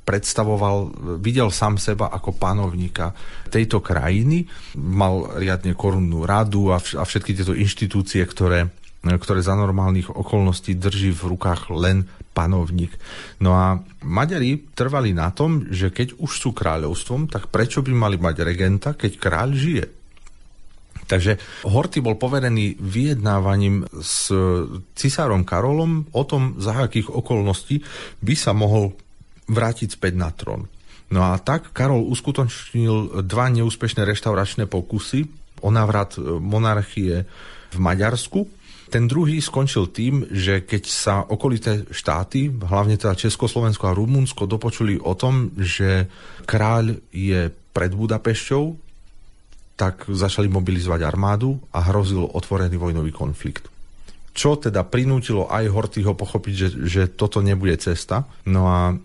predstavoval, 0.06 0.94
videl 1.18 1.50
sám 1.50 1.82
seba 1.82 2.13
ako 2.13 2.38
panovníka 2.38 3.12
tejto 3.50 3.82
krajiny, 3.82 4.46
mal 4.78 5.34
riadne 5.41 5.74
korunnú 5.74 6.24
radu 6.24 6.70
a, 6.70 6.78
všetky 6.80 7.34
tieto 7.34 7.58
inštitúcie, 7.58 8.22
ktoré, 8.22 8.70
ktoré 9.02 9.41
za 9.41 9.58
normálnych 9.58 10.13
okolností 10.13 10.78
drží 10.78 11.10
v 11.10 11.36
rukách 11.36 11.74
len 11.74 12.06
panovník. 12.38 12.94
No 13.41 13.58
a 13.58 13.82
Maďari 14.06 14.62
trvali 14.78 15.15
na 15.15 15.34
tom, 15.34 15.65
že 15.74 15.89
keď 15.89 16.22
už 16.22 16.32
sú 16.32 16.50
kráľovstvom, 16.54 17.32
tak 17.32 17.50
prečo 17.50 17.82
by 17.82 17.91
mali 17.96 18.22
mať 18.22 18.36
regenta, 18.46 18.94
keď 18.94 19.12
kráľ 19.18 19.50
žije? 19.58 19.86
Takže 21.06 21.38
Horty 21.70 22.02
bol 22.02 22.18
poverený 22.18 22.82
vyjednávaním 22.82 23.86
s 23.94 24.34
cisárom 24.98 25.46
Karolom 25.46 26.10
o 26.10 26.24
tom, 26.26 26.58
za 26.58 26.74
akých 26.82 27.13
okolností 27.13 27.86
by 28.26 28.34
sa 28.34 28.58
mohol 28.58 28.98
vrátiť 29.49 29.97
späť 29.97 30.13
na 30.17 30.29
trón. 30.34 30.67
No 31.13 31.21
a 31.21 31.38
tak 31.38 31.69
Karol 31.69 32.01
uskutočnil 32.10 33.21
dva 33.25 33.45
neúspešné 33.53 34.01
reštauračné 34.03 34.65
pokusy 34.65 35.29
o 35.62 35.69
návrat 35.69 36.17
monarchie 36.21 37.29
v 37.69 37.77
Maďarsku. 37.77 38.49
Ten 38.89 39.10
druhý 39.10 39.41
skončil 39.41 39.89
tým, 39.89 40.29
že 40.29 40.62
keď 40.62 40.84
sa 40.86 41.15
okolité 41.25 41.89
štáty, 41.89 42.49
hlavne 42.49 42.97
teda 42.97 43.17
Československo 43.17 43.89
a 43.89 43.97
Rumunsko, 43.97 44.45
dopočuli 44.45 45.01
o 45.01 45.13
tom, 45.17 45.53
že 45.58 46.05
kráľ 46.45 47.01
je 47.10 47.49
pred 47.49 47.91
Budapešťou, 47.91 48.63
tak 49.75 50.08
začali 50.08 50.47
mobilizovať 50.47 51.01
armádu 51.03 51.60
a 51.75 51.84
hrozil 51.91 52.23
otvorený 52.23 52.79
vojnový 52.79 53.12
konflikt. 53.12 53.67
Čo 54.31 54.55
teda 54.55 54.88
prinútilo 54.88 55.51
aj 55.51 55.67
Hortyho 55.67 56.15
pochopiť, 56.15 56.53
že, 56.55 56.67
že 56.88 57.01
toto 57.12 57.43
nebude 57.43 57.75
cesta. 57.75 58.23
No 58.47 58.67
a 58.67 58.95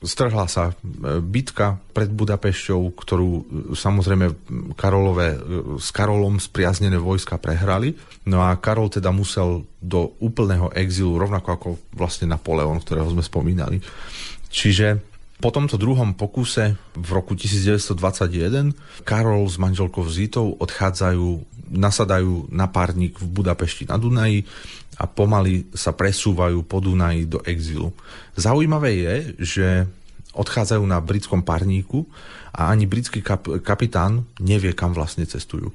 strhla 0.00 0.48
sa 0.48 0.72
e, 0.72 0.74
bitka 1.20 1.76
pred 1.92 2.08
Budapešťou, 2.08 2.96
ktorú 2.96 3.30
e, 3.30 3.42
samozrejme 3.76 4.32
Karolové, 4.72 5.36
e, 5.36 5.38
s 5.76 5.92
Karolom 5.92 6.40
spriaznené 6.40 6.96
vojska 6.96 7.36
prehrali. 7.36 7.92
No 8.24 8.40
a 8.40 8.56
Karol 8.56 8.88
teda 8.88 9.12
musel 9.12 9.68
do 9.80 10.16
úplného 10.24 10.72
exilu, 10.72 11.20
rovnako 11.20 11.48
ako 11.52 11.68
vlastne 11.92 12.32
Napoleon, 12.32 12.80
ktorého 12.80 13.12
sme 13.12 13.20
spomínali. 13.20 13.84
Čiže 14.48 15.10
po 15.40 15.48
tomto 15.48 15.80
druhom 15.80 16.12
pokuse 16.12 16.76
v 16.92 17.08
roku 17.16 17.32
1921 17.32 18.76
Karol 19.08 19.48
s 19.48 19.56
manželkou 19.56 20.04
Zitou 20.04 20.52
odchádzajú, 20.60 21.28
nasadajú 21.72 22.52
na 22.52 22.68
párnik 22.68 23.16
v 23.16 23.24
Budapešti 23.24 23.88
na 23.88 23.96
Dunaji 23.96 24.44
a 25.00 25.08
pomaly 25.08 25.72
sa 25.72 25.96
presúvajú 25.96 26.60
po 26.68 26.84
Dunaji 26.84 27.24
do 27.24 27.40
exilu. 27.48 27.96
Zaujímavé 28.36 29.00
je, 29.00 29.14
že 29.40 29.68
odchádzajú 30.36 30.84
na 30.84 31.00
britskom 31.00 31.40
párníku 31.40 32.04
a 32.52 32.68
ani 32.68 32.84
britský 32.84 33.24
kap- 33.24 33.64
kapitán 33.64 34.28
nevie, 34.36 34.76
kam 34.76 34.92
vlastne 34.92 35.24
cestujú. 35.24 35.72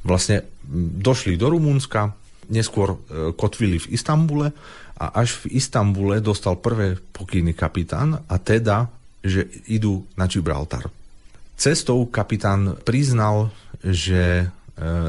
Vlastne 0.00 0.48
došli 0.96 1.36
do 1.36 1.52
Rumúnska, 1.52 2.16
neskôr 2.48 2.96
e, 2.96 2.96
kotvili 3.36 3.76
v 3.80 3.92
Istambule 3.92 4.48
a 4.96 5.04
až 5.12 5.44
v 5.44 5.60
Istambule 5.60 6.24
dostal 6.24 6.56
prvé 6.56 6.96
pokyny 7.12 7.52
kapitán 7.52 8.24
a 8.24 8.36
teda, 8.40 8.88
že 9.24 9.48
idú 9.68 10.04
na 10.16 10.28
Gibraltar. 10.28 10.88
Cestou 11.54 12.04
kapitán 12.10 12.80
priznal, 12.82 13.48
že 13.80 14.48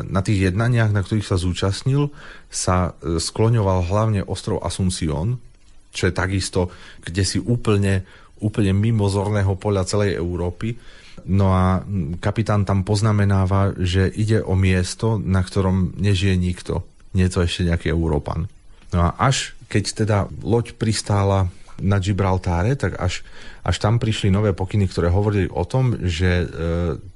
na 0.06 0.22
tých 0.22 0.52
jednaniach, 0.52 0.94
na 0.94 1.02
ktorých 1.02 1.26
sa 1.26 1.42
zúčastnil, 1.42 2.14
sa 2.54 2.94
e, 3.02 3.18
skloňoval 3.18 3.90
hlavne 3.90 4.22
ostrov 4.22 4.62
Asuncion, 4.62 5.42
čo 5.90 6.06
je 6.06 6.14
takisto, 6.14 6.70
kde 7.02 7.24
si 7.26 7.42
úplne, 7.42 8.06
úplne 8.44 8.78
mimo 8.78 9.10
zorného 9.10 9.58
poľa 9.58 9.90
celej 9.90 10.22
Európy. 10.22 10.78
No 11.26 11.56
a 11.56 11.82
kapitán 12.22 12.68
tam 12.68 12.86
poznamenáva, 12.86 13.74
že 13.80 14.12
ide 14.14 14.44
o 14.44 14.54
miesto, 14.54 15.18
na 15.18 15.42
ktorom 15.42 15.98
nežije 15.98 16.36
nikto. 16.38 16.86
Nie 17.18 17.32
je 17.32 17.34
to 17.34 17.46
ešte 17.48 17.66
nejaký 17.66 17.88
Európan. 17.90 18.46
No 18.94 19.10
a 19.10 19.18
až 19.18 19.58
keď 19.72 19.84
teda 20.06 20.18
loď 20.46 20.78
pristála 20.78 21.50
na 21.82 22.00
Gibraltáre, 22.00 22.76
tak 22.80 22.96
až, 22.96 23.24
až 23.64 23.76
tam 23.80 24.00
prišli 24.00 24.32
nové 24.32 24.56
pokyny, 24.56 24.88
ktoré 24.88 25.12
hovorili 25.12 25.52
o 25.52 25.64
tom, 25.68 25.96
že 26.08 26.44
e, 26.44 26.46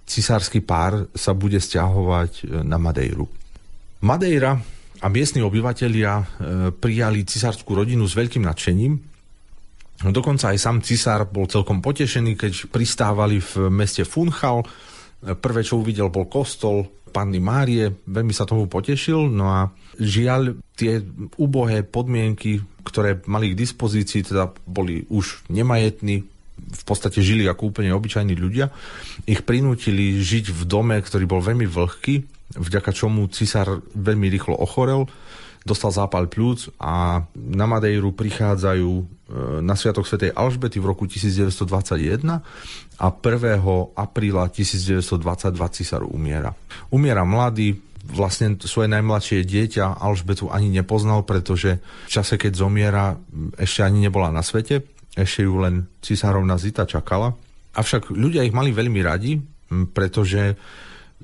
cisársky 0.03 0.59
pár 0.59 1.07
sa 1.15 1.31
bude 1.31 1.59
stiahovať 1.59 2.31
e, 2.39 2.43
na 2.67 2.75
Madejru. 2.75 3.27
Madeira 4.03 4.59
a 4.99 5.07
miestni 5.07 5.39
obyvateľia 5.39 6.11
e, 6.19 6.23
prijali 6.75 7.23
cisárskú 7.23 7.75
rodinu 7.75 8.03
s 8.03 8.15
veľkým 8.15 8.43
nadšením. 8.43 8.93
Dokonca 9.99 10.55
aj 10.55 10.57
sám 10.59 10.77
cisár 10.79 11.27
bol 11.27 11.47
celkom 11.51 11.83
potešený, 11.83 12.39
keď 12.39 12.71
pristávali 12.71 13.43
v 13.43 13.67
meste 13.67 14.07
Funchal. 14.07 14.63
Prvé, 15.19 15.59
čo 15.67 15.83
uvidel, 15.83 16.07
bol 16.07 16.31
kostol 16.31 16.87
Panny 17.11 17.43
Márie, 17.43 17.91
veľmi 18.07 18.31
sa 18.31 18.47
tomu 18.47 18.69
potešil, 18.71 19.27
no 19.27 19.51
a 19.51 19.67
žiaľ, 19.99 20.55
tie 20.77 21.03
ubohé 21.35 21.83
podmienky, 21.83 22.61
ktoré 22.89 23.21
mali 23.29 23.53
k 23.53 23.59
dispozícii, 23.59 24.25
teda 24.33 24.49
boli 24.65 25.05
už 25.07 25.45
nemajetní, 25.53 26.25
v 26.59 26.83
podstate 26.83 27.23
žili 27.23 27.47
ako 27.47 27.71
úplne 27.71 27.95
obyčajní 27.95 28.35
ľudia, 28.35 28.73
ich 29.23 29.45
prinútili 29.47 30.19
žiť 30.19 30.51
v 30.51 30.61
dome, 30.67 30.97
ktorý 30.99 31.25
bol 31.29 31.39
veľmi 31.39 31.69
vlhký, 31.69 32.25
vďaka 32.57 32.91
čomu 32.91 33.29
cisár 33.31 33.79
veľmi 33.95 34.27
rýchlo 34.27 34.57
ochorel, 34.57 35.07
dostal 35.63 35.91
zápal 35.91 36.31
pľúc 36.31 36.71
a 36.79 37.23
na 37.35 37.65
Madejru 37.67 38.15
prichádzajú 38.15 38.91
e, 38.95 39.03
na 39.59 39.75
Sviatok 39.75 40.07
svätej 40.07 40.31
Alžbety 40.31 40.79
v 40.79 40.89
roku 40.89 41.03
1921 41.03 42.41
a 42.97 43.07
1. 43.11 43.59
apríla 43.93 44.47
1922 44.49 45.75
cisár 45.75 46.07
umiera. 46.07 46.55
Umiera 46.89 47.27
mladý, 47.27 47.75
vlastne 48.05 48.55
svoje 48.63 48.87
najmladšie 48.87 49.43
dieťa 49.43 49.99
Alžbetu 49.99 50.47
ani 50.47 50.71
nepoznal, 50.71 51.27
pretože 51.27 51.83
v 52.07 52.09
čase, 52.09 52.39
keď 52.39 52.51
zomiera, 52.55 53.19
ešte 53.59 53.83
ani 53.83 54.07
nebola 54.07 54.31
na 54.31 54.45
svete, 54.45 54.87
ešte 55.13 55.43
ju 55.43 55.59
len 55.59 55.89
cisárovna 55.99 56.55
Zita 56.55 56.87
čakala. 56.87 57.35
Avšak 57.75 58.15
ľudia 58.15 58.47
ich 58.47 58.55
mali 58.55 58.71
veľmi 58.71 59.01
radi, 59.03 59.37
pretože 59.91 60.55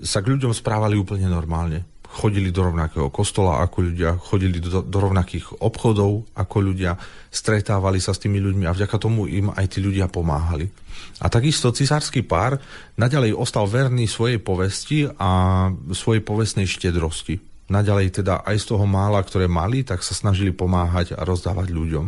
sa 0.04 0.20
k 0.20 0.36
ľuďom 0.36 0.52
správali 0.52 1.00
úplne 1.00 1.32
normálne 1.32 1.95
chodili 2.16 2.56
do 2.56 2.72
rovnakého 2.72 3.12
kostola 3.12 3.60
ako 3.60 3.92
ľudia, 3.92 4.16
chodili 4.16 4.64
do, 4.64 4.80
do 4.80 4.98
rovnakých 5.04 5.60
obchodov 5.60 6.24
ako 6.32 6.58
ľudia, 6.64 6.96
stretávali 7.28 8.00
sa 8.00 8.16
s 8.16 8.24
tými 8.24 8.40
ľuďmi 8.40 8.64
a 8.64 8.72
vďaka 8.72 8.96
tomu 8.96 9.28
im 9.28 9.52
aj 9.52 9.76
tí 9.76 9.84
ľudia 9.84 10.08
pomáhali. 10.08 10.72
A 11.20 11.28
takisto 11.28 11.76
cisársky 11.76 12.24
pár 12.24 12.56
naďalej 12.96 13.36
ostal 13.36 13.68
verný 13.68 14.08
svojej 14.08 14.40
povesti 14.40 15.12
a 15.20 15.68
svojej 15.92 16.24
povestnej 16.24 16.68
štedrosti. 16.68 17.40
Naďalej 17.68 18.24
teda 18.24 18.48
aj 18.48 18.56
z 18.62 18.66
toho 18.72 18.86
mála, 18.88 19.20
ktoré 19.20 19.52
mali, 19.52 19.84
tak 19.84 20.00
sa 20.00 20.16
snažili 20.16 20.56
pomáhať 20.56 21.18
a 21.18 21.26
rozdávať 21.28 21.74
ľuďom. 21.74 22.06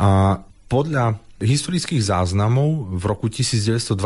A 0.00 0.40
podľa 0.70 1.20
historických 1.42 2.00
záznamov 2.00 2.94
v 2.94 3.04
roku 3.04 3.26
1922 3.28 3.98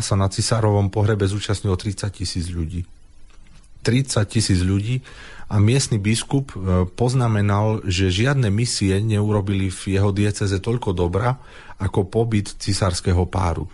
sa 0.00 0.14
na 0.14 0.30
cisárovom 0.30 0.88
pohrebe 0.88 1.26
zúčastnilo 1.28 1.74
30 1.74 2.08
tisíc 2.14 2.48
ľudí. 2.48 2.86
30 3.86 4.26
tisíc 4.26 4.58
ľudí 4.66 4.98
a 5.46 5.62
miestny 5.62 6.02
biskup 6.02 6.50
e, 6.50 6.90
poznamenal, 6.90 7.86
že 7.86 8.10
žiadne 8.10 8.50
misie 8.50 8.98
neurobili 8.98 9.70
v 9.70 9.94
jeho 9.94 10.10
dieceze 10.10 10.58
toľko 10.58 10.90
dobra 10.90 11.38
ako 11.78 12.10
pobyt 12.10 12.58
cisárskeho 12.58 13.30
páru. 13.30 13.70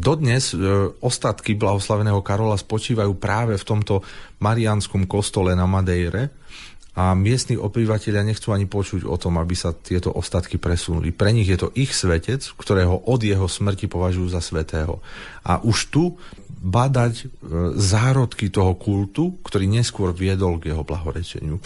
Dodnes 0.00 0.50
e, 0.50 0.56
ostatky 1.04 1.60
blahoslaveného 1.60 2.24
Karola 2.24 2.56
spočívajú 2.56 3.12
práve 3.20 3.60
v 3.60 3.68
tomto 3.68 4.00
marianskom 4.40 5.04
kostole 5.04 5.52
na 5.52 5.68
Madejre 5.68 6.32
a 6.96 7.14
miestni 7.14 7.54
obyvateľia 7.54 8.26
nechcú 8.26 8.50
ani 8.50 8.66
počuť 8.66 9.06
o 9.06 9.14
tom, 9.14 9.38
aby 9.38 9.54
sa 9.54 9.70
tieto 9.70 10.10
ostatky 10.10 10.58
presunuli. 10.58 11.14
Pre 11.14 11.30
nich 11.30 11.46
je 11.46 11.60
to 11.60 11.68
ich 11.78 11.94
svetec, 11.94 12.42
ktorého 12.58 13.06
od 13.06 13.20
jeho 13.22 13.46
smrti 13.46 13.86
považujú 13.86 14.26
za 14.26 14.42
svetého. 14.42 14.98
A 15.46 15.62
už 15.62 15.78
tu 15.92 16.18
badať 16.60 17.14
e, 17.16 17.26
zárodky 17.80 18.52
toho 18.52 18.76
kultu, 18.76 19.40
ktorý 19.40 19.64
neskôr 19.64 20.12
viedol 20.12 20.60
k 20.60 20.76
jeho 20.76 20.84
blahorečeniu. 20.84 21.56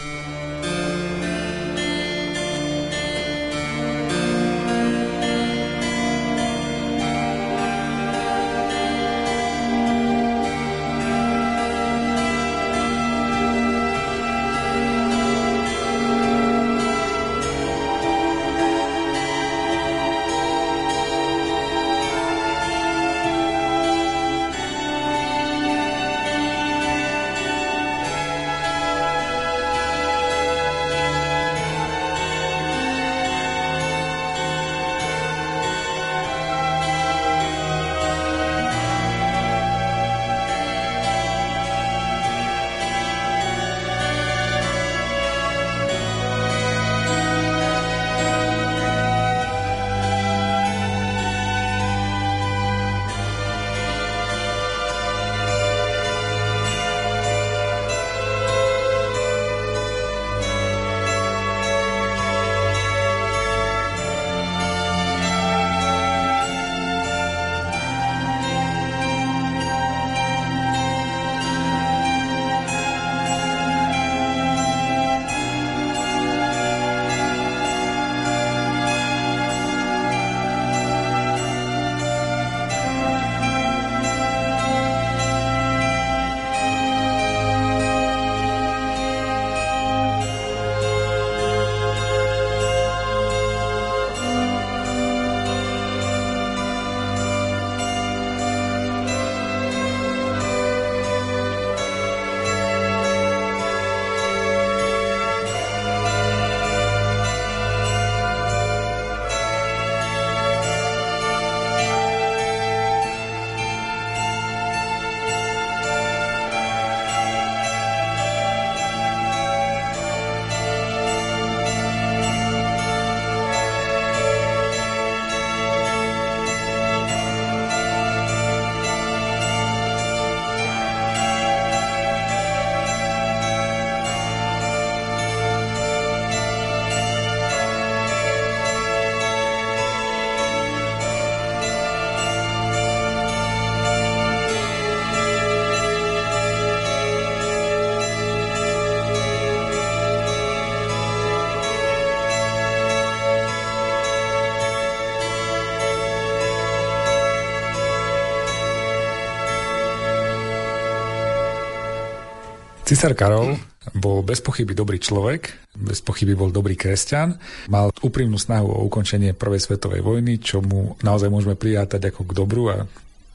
Cisár 162.85 163.17
Karol 163.17 163.57
Bol 163.93 164.25
bez 164.25 164.41
pochyby 164.41 164.73
dobrý 164.73 164.97
človek, 164.97 165.73
bez 165.77 166.01
pochyby 166.01 166.33
bol 166.33 166.49
dobrý 166.49 166.73
kresťan, 166.73 167.37
mal 167.69 167.93
úprimnú 168.01 168.41
snahu 168.41 168.65
o 168.65 168.85
ukončenie 168.89 169.37
Prvej 169.37 169.61
svetovej 169.61 170.01
vojny, 170.01 170.41
čo 170.41 170.65
mu 170.65 170.97
naozaj 171.05 171.29
môžeme 171.29 171.53
prijatať 171.53 172.09
ako 172.09 172.21
k 172.25 172.33
dobru 172.33 172.65
a 172.73 172.89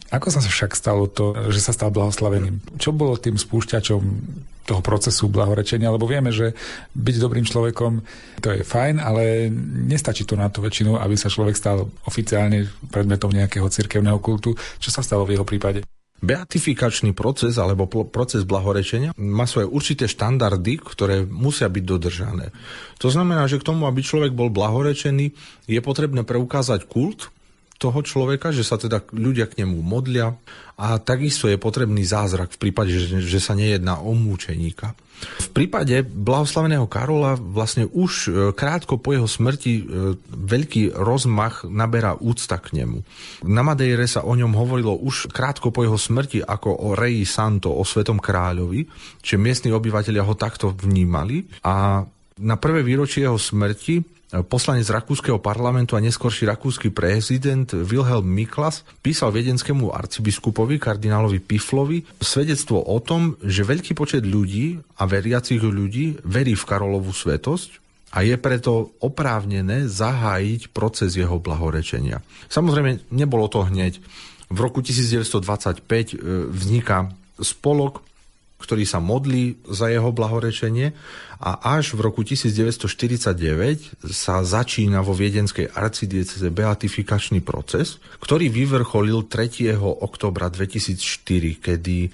ako 0.09 0.33
sa 0.33 0.41
však 0.41 0.73
stalo 0.73 1.05
to, 1.05 1.37
že 1.53 1.61
sa 1.61 1.69
stal 1.69 1.93
blahoslaveným? 1.93 2.81
Čo 2.81 2.97
bolo 2.97 3.13
tým 3.21 3.37
spúšťačom 3.37 4.01
toho 4.65 4.81
procesu 4.81 5.29
blahorečenia, 5.29 5.93
lebo 5.93 6.09
vieme, 6.09 6.33
že 6.33 6.57
byť 6.97 7.15
dobrým 7.21 7.45
človekom 7.45 8.01
to 8.41 8.49
je 8.53 8.65
fajn, 8.65 8.97
ale 8.97 9.53
nestačí 9.85 10.25
to 10.25 10.33
na 10.33 10.49
to 10.49 10.65
väčšinu, 10.65 10.97
aby 10.97 11.13
sa 11.13 11.29
človek 11.29 11.53
stal 11.53 11.89
oficiálne 12.09 12.65
predmetom 12.89 13.29
nejakého 13.29 13.69
cirkevného 13.69 14.17
kultu. 14.17 14.57
Čo 14.81 14.89
sa 14.89 15.05
stalo 15.05 15.29
v 15.29 15.37
jeho 15.37 15.45
prípade? 15.45 15.85
Beatifikačný 16.19 17.15
proces 17.15 17.55
alebo 17.55 17.87
proces 17.87 18.43
blahorečenia 18.43 19.15
má 19.15 19.47
svoje 19.47 19.71
určité 19.71 20.03
štandardy, 20.03 20.75
ktoré 20.83 21.23
musia 21.23 21.71
byť 21.71 21.83
dodržané. 21.87 22.51
To 22.99 23.07
znamená, 23.07 23.47
že 23.47 23.55
k 23.55 23.67
tomu, 23.71 23.87
aby 23.87 24.03
človek 24.03 24.35
bol 24.35 24.51
blahorečený, 24.51 25.31
je 25.71 25.79
potrebné 25.79 26.27
preukázať 26.27 26.91
kult 26.91 27.31
toho 27.79 28.03
človeka, 28.03 28.51
že 28.51 28.67
sa 28.67 28.75
teda 28.75 28.99
ľudia 29.15 29.47
k 29.47 29.63
nemu 29.63 29.79
modlia 29.79 30.35
a 30.75 30.99
takisto 30.99 31.47
je 31.47 31.55
potrebný 31.55 32.03
zázrak 32.03 32.59
v 32.59 32.67
prípade, 32.67 32.91
že, 32.91 33.23
že 33.23 33.39
sa 33.39 33.55
nejedná 33.55 34.03
o 34.03 34.11
múčeníka. 34.11 34.99
V 35.19 35.49
prípade 35.51 35.99
blahoslaveného 36.03 36.87
Karola 36.87 37.35
vlastne 37.35 37.87
už 37.91 38.11
e, 38.11 38.29
krátko 38.55 38.99
po 38.99 39.11
jeho 39.11 39.27
smrti 39.27 39.73
e, 39.75 39.83
veľký 40.31 40.95
rozmach 40.95 41.67
naberá 41.67 42.15
úcta 42.15 42.55
k 42.55 42.83
nemu. 42.83 43.03
Na 43.43 43.59
Madeire 43.59 44.07
sa 44.07 44.23
o 44.23 44.31
ňom 44.31 44.55
hovorilo 44.55 44.95
už 44.95 45.27
krátko 45.27 45.75
po 45.75 45.83
jeho 45.83 45.99
smrti 45.99 46.39
ako 46.39 46.71
o 46.71 46.87
Rei 46.95 47.27
Santo, 47.27 47.75
o 47.75 47.83
svetom 47.83 48.23
kráľovi, 48.23 48.87
čiže 49.19 49.39
miestni 49.39 49.69
obyvateľia 49.75 50.23
ho 50.23 50.35
takto 50.39 50.71
vnímali 50.71 51.47
a 51.67 52.07
na 52.39 52.55
prvé 52.55 52.87
výročie 52.87 53.27
jeho 53.27 53.35
smrti 53.35 54.18
Poslanec 54.29 54.85
rakúskeho 54.85 55.41
parlamentu 55.41 55.97
a 55.97 56.03
neskorší 56.05 56.45
rakúsky 56.45 56.93
prezident 56.93 57.65
Wilhelm 57.73 58.29
Miklas 58.29 58.85
písal 59.01 59.33
viedenskému 59.33 59.89
arcibiskupovi 59.89 60.77
kardinálovi 60.77 61.41
Piflovi 61.41 62.05
svedectvo 62.21 62.77
o 62.77 63.01
tom, 63.01 63.41
že 63.41 63.65
veľký 63.65 63.97
počet 63.97 64.21
ľudí 64.29 64.77
a 65.01 65.09
veriacich 65.09 65.57
ľudí 65.57 66.21
verí 66.21 66.53
v 66.53 66.61
Karolovú 66.61 67.09
svetosť 67.09 67.81
a 68.13 68.21
je 68.21 68.37
preto 68.37 68.93
oprávnené 69.01 69.89
zahájiť 69.89 70.77
proces 70.77 71.17
jeho 71.17 71.41
blahorečenia. 71.41 72.21
Samozrejme, 72.53 73.09
nebolo 73.09 73.49
to 73.49 73.65
hneď. 73.65 73.97
V 74.53 74.57
roku 74.61 74.85
1925 74.85 75.81
e, 75.81 76.15
vzniká 76.53 77.09
spolok 77.41 78.05
ktorý 78.59 78.83
sa 78.83 78.99
modlí 78.99 79.63
za 79.71 79.87
jeho 79.87 80.11
blahorečenie 80.11 80.91
a 81.39 81.79
až 81.79 81.95
v 81.95 82.03
roku 82.03 82.19
1949 82.19 83.31
sa 84.11 84.43
začína 84.43 84.99
vo 84.99 85.15
viedenskej 85.15 85.71
arcidieceze 85.71 86.51
beatifikačný 86.51 87.39
proces, 87.39 88.03
ktorý 88.19 88.51
vyvrcholil 88.51 89.23
3. 89.23 89.79
oktobra 89.79 90.51
2004, 90.51 91.63
kedy 91.63 91.97
e, 92.03 92.09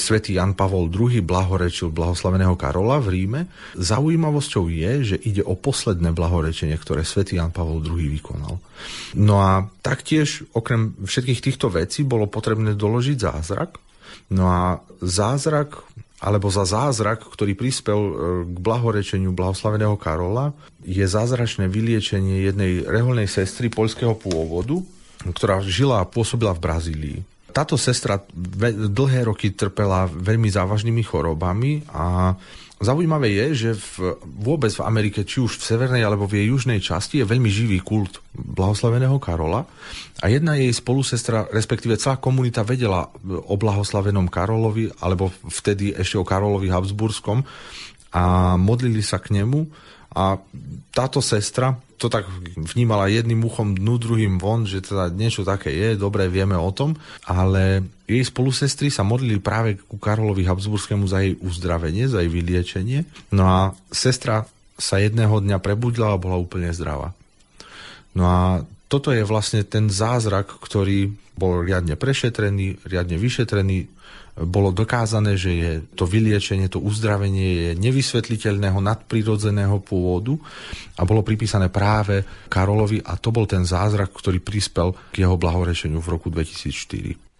svätý 0.00 0.40
Jan 0.40 0.56
Pavol 0.56 0.88
II 0.88 1.20
blahorečil 1.20 1.92
blahoslaveného 1.92 2.56
Karola 2.56 3.04
v 3.04 3.20
Ríme. 3.20 3.40
Zaujímavosťou 3.76 4.72
je, 4.72 4.92
že 5.12 5.16
ide 5.20 5.44
o 5.44 5.60
posledné 5.60 6.16
blahorečenie, 6.16 6.80
ktoré 6.80 7.04
svätý 7.04 7.36
Jan 7.36 7.52
Pavol 7.52 7.84
II 7.84 8.00
vykonal. 8.16 8.56
No 9.12 9.44
a 9.44 9.68
taktiež, 9.84 10.40
okrem 10.56 10.96
všetkých 11.04 11.44
týchto 11.52 11.68
vecí, 11.68 12.00
bolo 12.00 12.32
potrebné 12.32 12.72
doložiť 12.72 13.28
zázrak, 13.28 13.76
No 14.32 14.48
a 14.48 14.62
zázrak, 15.04 15.84
alebo 16.24 16.48
za 16.48 16.64
zázrak, 16.64 17.28
ktorý 17.28 17.52
prispel 17.52 18.00
e, 18.00 18.12
k 18.48 18.56
blahorečeniu 18.56 19.36
blahoslaveného 19.36 20.00
Karola, 20.00 20.56
je 20.80 21.04
zázračné 21.04 21.68
vyliečenie 21.68 22.48
jednej 22.48 22.80
reholnej 22.88 23.28
sestry 23.28 23.68
poľského 23.68 24.16
pôvodu, 24.16 24.80
ktorá 25.20 25.60
žila 25.60 26.00
a 26.00 26.08
pôsobila 26.08 26.56
v 26.56 26.64
Brazílii. 26.64 27.18
Táto 27.52 27.78
sestra 27.78 28.18
dlhé 28.90 29.30
roky 29.30 29.52
trpela 29.54 30.10
veľmi 30.10 30.50
závažnými 30.50 31.04
chorobami 31.06 31.86
a 31.92 32.34
Zaujímavé 32.82 33.30
je, 33.30 33.46
že 33.54 33.70
v, 33.78 34.18
vôbec 34.42 34.74
v 34.74 34.82
Amerike, 34.82 35.22
či 35.22 35.38
už 35.38 35.62
v 35.62 35.66
severnej 35.66 36.02
alebo 36.02 36.26
v 36.26 36.42
jej 36.42 36.46
južnej 36.50 36.82
časti, 36.82 37.22
je 37.22 37.30
veľmi 37.30 37.46
živý 37.46 37.78
kult 37.78 38.18
blahoslaveného 38.34 39.14
Karola. 39.22 39.62
A 40.18 40.26
jedna 40.26 40.58
jej 40.58 40.74
spolusestra, 40.74 41.46
respektíve 41.54 41.94
celá 42.02 42.18
komunita 42.18 42.66
vedela 42.66 43.14
o 43.24 43.54
blahoslavenom 43.54 44.26
Karolovi, 44.26 44.90
alebo 44.98 45.30
vtedy 45.46 45.94
ešte 45.94 46.18
o 46.18 46.26
Karolovi 46.26 46.66
Habsburskom 46.66 47.46
a 48.14 48.54
modlili 48.54 49.02
sa 49.02 49.18
k 49.18 49.34
nemu 49.42 49.66
a 50.14 50.38
táto 50.94 51.18
sestra 51.18 51.74
to 51.98 52.06
tak 52.06 52.26
vnímala 52.54 53.10
jedným 53.10 53.42
uchom 53.46 53.74
dnu, 53.74 53.96
druhým 53.98 54.34
von, 54.38 54.66
že 54.66 54.82
teda 54.82 55.10
niečo 55.10 55.46
také 55.46 55.72
je, 55.72 55.98
dobre 55.98 56.30
vieme 56.30 56.54
o 56.54 56.70
tom, 56.74 56.94
ale 57.24 57.86
jej 58.04 58.22
spolusestry 58.22 58.92
sa 58.92 59.06
modlili 59.06 59.40
práve 59.40 59.80
ku 59.80 59.96
Karolovi 59.96 60.44
Habsburskému 60.44 61.08
za 61.08 61.24
jej 61.24 61.38
uzdravenie, 61.40 62.10
za 62.10 62.20
jej 62.20 62.30
vyliečenie. 62.30 63.08
No 63.32 63.48
a 63.48 63.60
sestra 63.88 64.44
sa 64.76 64.98
jedného 65.00 65.38
dňa 65.38 65.62
prebudila 65.62 66.12
a 66.12 66.20
bola 66.20 66.36
úplne 66.36 66.74
zdravá. 66.74 67.14
No 68.12 68.24
a 68.26 68.40
toto 68.90 69.10
je 69.10 69.26
vlastne 69.26 69.64
ten 69.64 69.90
zázrak, 69.90 70.60
ktorý 70.60 71.14
bol 71.34 71.66
riadne 71.66 71.98
prešetrený, 71.98 72.84
riadne 72.86 73.18
vyšetrený, 73.18 73.90
bolo 74.34 74.74
dokázané, 74.74 75.38
že 75.38 75.50
je 75.54 75.72
to 75.94 76.10
vyliečenie, 76.10 76.66
to 76.66 76.82
uzdravenie 76.82 77.48
je 77.54 77.70
nevysvetliteľného 77.78 78.82
nadprirodzeného 78.82 79.78
pôvodu 79.78 80.34
a 80.98 81.06
bolo 81.06 81.22
pripísané 81.22 81.70
práve 81.70 82.26
Karolovi 82.50 82.98
a 82.98 83.14
to 83.14 83.30
bol 83.30 83.46
ten 83.46 83.62
zázrak, 83.62 84.10
ktorý 84.10 84.42
prispel 84.42 84.90
k 85.14 85.22
jeho 85.22 85.38
blahorešeniu 85.38 86.02
v 86.02 86.10
roku 86.10 86.34
2004. 86.34 87.33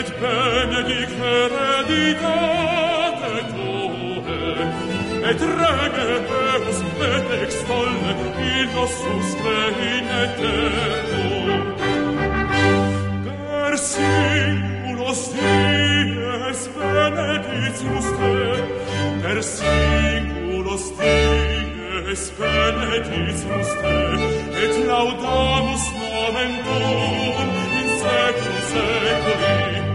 et 0.00 0.10
benedicere 0.20 1.70
ditate 1.88 3.34
tue, 3.50 4.68
et 5.30 5.40
rege 5.60 6.10
Deus 6.30 6.78
et 7.40 7.52
in 9.92 10.06
eternum. 10.24 11.62
Per 13.24 13.76
siculos 13.78 15.20
dies 15.34 16.60
benedictus 16.78 18.08
te, 18.20 18.34
per 19.22 19.42
siculos 19.42 20.84
dies 21.02 22.24
benedictus 22.40 23.68
et 24.64 24.74
laudamus 24.88 25.84
nomen 26.00 26.52
tuum, 26.64 27.48
in 27.80 27.88
secum 28.00 28.58
seculi. 28.72 29.89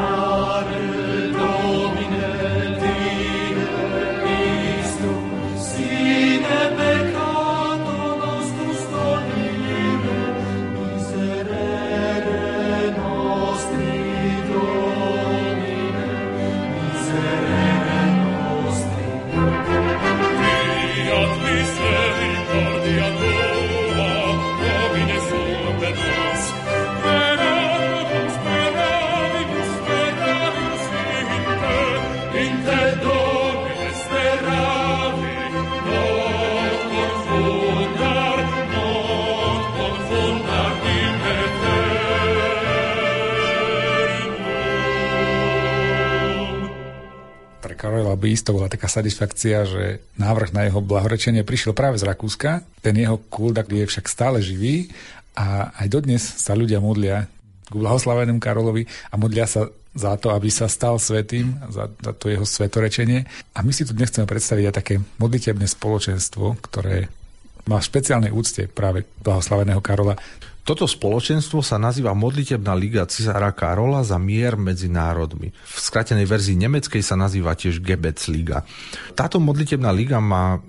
Gnade. 0.00 1.29
By 47.90 48.28
isto 48.30 48.54
bola 48.54 48.70
taká 48.70 48.86
satisfakcia, 48.86 49.66
že 49.66 49.84
návrh 50.16 50.50
na 50.54 50.66
jeho 50.70 50.80
blahorečenie 50.80 51.42
prišiel 51.42 51.74
práve 51.74 51.98
z 51.98 52.06
Rakúska. 52.06 52.62
Ten 52.80 52.94
jeho 52.96 53.18
kult 53.28 53.58
je 53.58 53.84
však 53.86 54.06
stále 54.06 54.38
živý 54.38 54.88
a 55.34 55.74
aj 55.76 55.86
dodnes 55.90 56.22
sa 56.22 56.54
ľudia 56.54 56.78
modlia 56.78 57.26
k 57.70 57.74
blahoslavenému 57.74 58.42
Karolovi 58.42 58.86
a 59.10 59.14
modlia 59.14 59.46
sa 59.46 59.70
za 59.90 60.14
to, 60.18 60.30
aby 60.30 60.50
sa 60.50 60.70
stal 60.70 61.02
svetým, 61.02 61.50
za, 61.66 61.90
za 61.90 62.12
to 62.14 62.30
jeho 62.30 62.46
svetorečenie. 62.46 63.26
A 63.54 63.66
my 63.66 63.74
si 63.74 63.82
tu 63.82 63.90
dnes 63.90 64.06
chceme 64.06 64.26
predstaviť 64.26 64.64
aj 64.70 64.74
také 64.74 64.94
modlitebné 65.18 65.66
spoločenstvo, 65.66 66.62
ktoré 66.62 67.10
má 67.66 67.82
v 67.82 67.88
špeciálnej 67.90 68.30
úcte 68.30 68.70
práve 68.70 69.06
blahoslaveného 69.22 69.82
Karola. 69.82 70.14
Toto 70.60 70.84
spoločenstvo 70.84 71.64
sa 71.64 71.80
nazýva 71.80 72.12
Modlitebná 72.12 72.76
liga 72.76 73.08
cisára 73.08 73.50
Karola 73.56 74.04
za 74.04 74.20
mier 74.20 74.60
medzi 74.60 74.92
národmi. 74.92 75.50
V 75.50 75.78
skratenej 75.80 76.28
verzii 76.28 76.56
nemeckej 76.60 77.00
sa 77.00 77.16
nazýva 77.16 77.56
tiež 77.56 77.80
Gebetsliga. 77.80 78.62
Táto 79.16 79.40
modlitebná 79.40 79.88
liga 79.90 80.20
má 80.20 80.60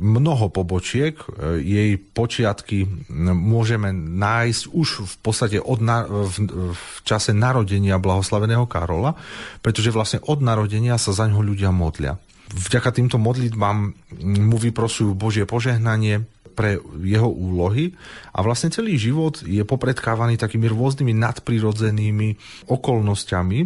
mnoho 0.00 0.48
pobočiek. 0.54 1.18
Jej 1.60 1.98
počiatky 1.98 3.10
môžeme 3.34 3.90
nájsť 3.94 4.62
už 4.70 4.88
v 5.04 5.14
podstate 5.18 5.58
od 5.58 5.78
na, 5.82 6.06
v, 6.06 6.36
v 6.70 6.84
čase 7.02 7.34
narodenia 7.34 7.98
blahoslaveného 7.98 8.64
Karola, 8.70 9.18
pretože 9.60 9.90
vlastne 9.90 10.22
od 10.24 10.38
narodenia 10.40 10.94
sa 10.96 11.10
za 11.10 11.26
ňo 11.26 11.42
ľudia 11.42 11.74
modlia. 11.74 12.16
Vďaka 12.50 12.90
týmto 12.90 13.14
modlitbám 13.14 13.78
mu 14.22 14.56
vyprosujú 14.58 15.14
Božie 15.14 15.46
požehnanie, 15.46 16.26
pre 16.60 16.76
jeho 17.00 17.32
úlohy 17.32 17.96
a 18.36 18.44
vlastne 18.44 18.68
celý 18.68 19.00
život 19.00 19.40
je 19.40 19.64
popredkávaný 19.64 20.36
takými 20.36 20.68
rôznymi 20.68 21.16
nadprirodzenými 21.16 22.36
okolnostiami. 22.68 23.58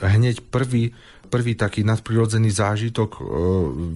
Hneď 0.00 0.48
prvý, 0.48 0.96
prvý 1.28 1.52
taký 1.60 1.84
nadprirodzený 1.84 2.48
zážitok 2.48 3.10
e, 3.12 3.20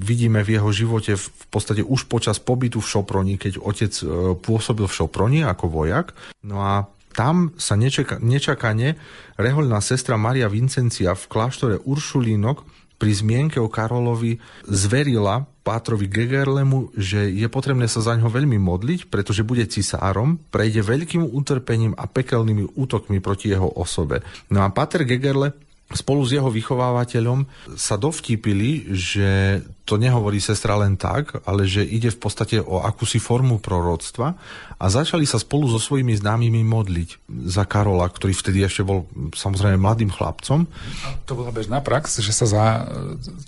vidíme 0.05 0.45
v 0.45 0.61
jeho 0.61 0.69
živote 0.69 1.17
v, 1.17 1.25
v 1.25 1.47
podstate 1.49 1.81
už 1.81 2.05
počas 2.13 2.37
pobytu 2.37 2.85
v 2.85 2.91
Šoproni, 2.93 3.41
keď 3.41 3.57
otec 3.57 3.93
e, 4.05 4.37
pôsobil 4.37 4.85
v 4.85 4.97
Šoproni 5.01 5.41
ako 5.49 5.73
vojak. 5.73 6.13
No 6.45 6.61
a 6.61 6.93
tam 7.17 7.57
sa 7.57 7.81
nečaka, 7.81 8.21
nečakane 8.21 9.01
rehoľná 9.41 9.81
sestra 9.81 10.21
Maria 10.21 10.53
Vincencia 10.53 11.17
v 11.17 11.25
kláštore 11.25 11.81
Uršulínok 11.89 12.82
pri 13.03 13.11
zmienke 13.19 13.59
o 13.59 13.67
Karolovi 13.67 14.39
zverila 14.63 15.43
Pátrovi 15.67 16.07
Gegerlemu, 16.07 16.95
že 16.95 17.27
je 17.35 17.51
potrebné 17.51 17.91
sa 17.91 17.99
za 17.99 18.15
ňo 18.15 18.31
veľmi 18.31 18.63
modliť, 18.63 19.11
pretože 19.11 19.43
bude 19.43 19.67
cisárom, 19.67 20.39
prejde 20.55 20.87
veľkým 20.87 21.27
utrpením 21.27 21.99
a 21.99 22.07
pekelnými 22.07 22.79
útokmi 22.79 23.19
proti 23.19 23.51
jeho 23.51 23.67
osobe. 23.67 24.23
No 24.55 24.63
a 24.63 24.71
Páter 24.71 25.03
Gegerle 25.03 25.51
spolu 25.95 26.25
s 26.25 26.35
jeho 26.37 26.49
vychovávateľom 26.49 27.45
sa 27.77 27.97
dovtípili, 27.97 28.93
že 28.93 29.61
to 29.83 29.99
nehovorí 29.99 30.39
sestra 30.39 30.79
len 30.79 30.97
tak, 30.97 31.43
ale 31.45 31.69
že 31.69 31.85
ide 31.85 32.13
v 32.13 32.19
podstate 32.19 32.57
o 32.61 32.81
akúsi 32.83 33.19
formu 33.21 33.59
proroctva 33.59 34.35
a 34.79 34.85
začali 34.89 35.27
sa 35.29 35.37
spolu 35.39 35.69
so 35.69 35.79
svojimi 35.79 36.17
známymi 36.17 36.63
modliť 36.65 37.09
za 37.51 37.67
Karola, 37.67 38.09
ktorý 38.09 38.33
vtedy 38.35 38.65
ešte 38.65 38.87
bol 38.87 39.09
samozrejme 39.35 39.79
mladým 39.79 40.11
chlapcom. 40.11 40.67
A 41.07 41.09
to 41.29 41.37
bola 41.39 41.51
bežná 41.55 41.83
prax, 41.85 42.19
že 42.23 42.33
sa 42.35 42.47
za 42.47 42.65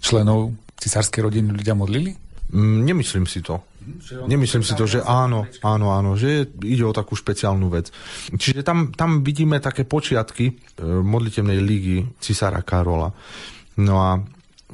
členov 0.03 0.55
cisárskej 0.79 1.25
rodiny 1.25 1.49
ľudia 1.55 1.73
modlili? 1.73 2.15
Mm, 2.55 2.87
nemyslím 2.87 3.27
si 3.27 3.41
to. 3.41 3.63
Nemyslím 4.27 4.65
si 4.65 4.73
to, 4.73 4.89
že 4.89 5.05
áno, 5.05 5.45
áno, 5.61 5.93
áno, 5.93 6.17
že 6.17 6.49
ide 6.65 6.85
o 6.85 6.97
takú 6.97 7.15
špeciálnu 7.15 7.69
vec. 7.69 7.93
Čiže 8.33 8.65
tam, 8.65 8.91
tam 8.97 9.21
vidíme 9.21 9.61
také 9.61 9.85
počiatky 9.85 10.45
e, 10.49 10.53
modlitevnej 10.85 11.59
lígy 11.61 11.97
cisára 12.19 12.65
Karola. 12.65 13.13
No 13.81 13.95
a 14.01 14.23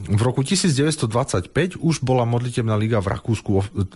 v 0.01 0.21
roku 0.23 0.41
1925 0.47 1.77
už 1.77 2.01
bola 2.01 2.25
modlitevná 2.25 2.79
liga 2.79 3.03
v 3.03 3.13
Rakúsku 3.13 3.51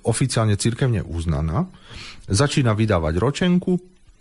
oficiálne 0.04 0.58
cirkevne 0.58 1.00
uznaná. 1.00 1.64
Začína 2.28 2.74
vydávať 2.74 3.14
ročenku 3.16 3.78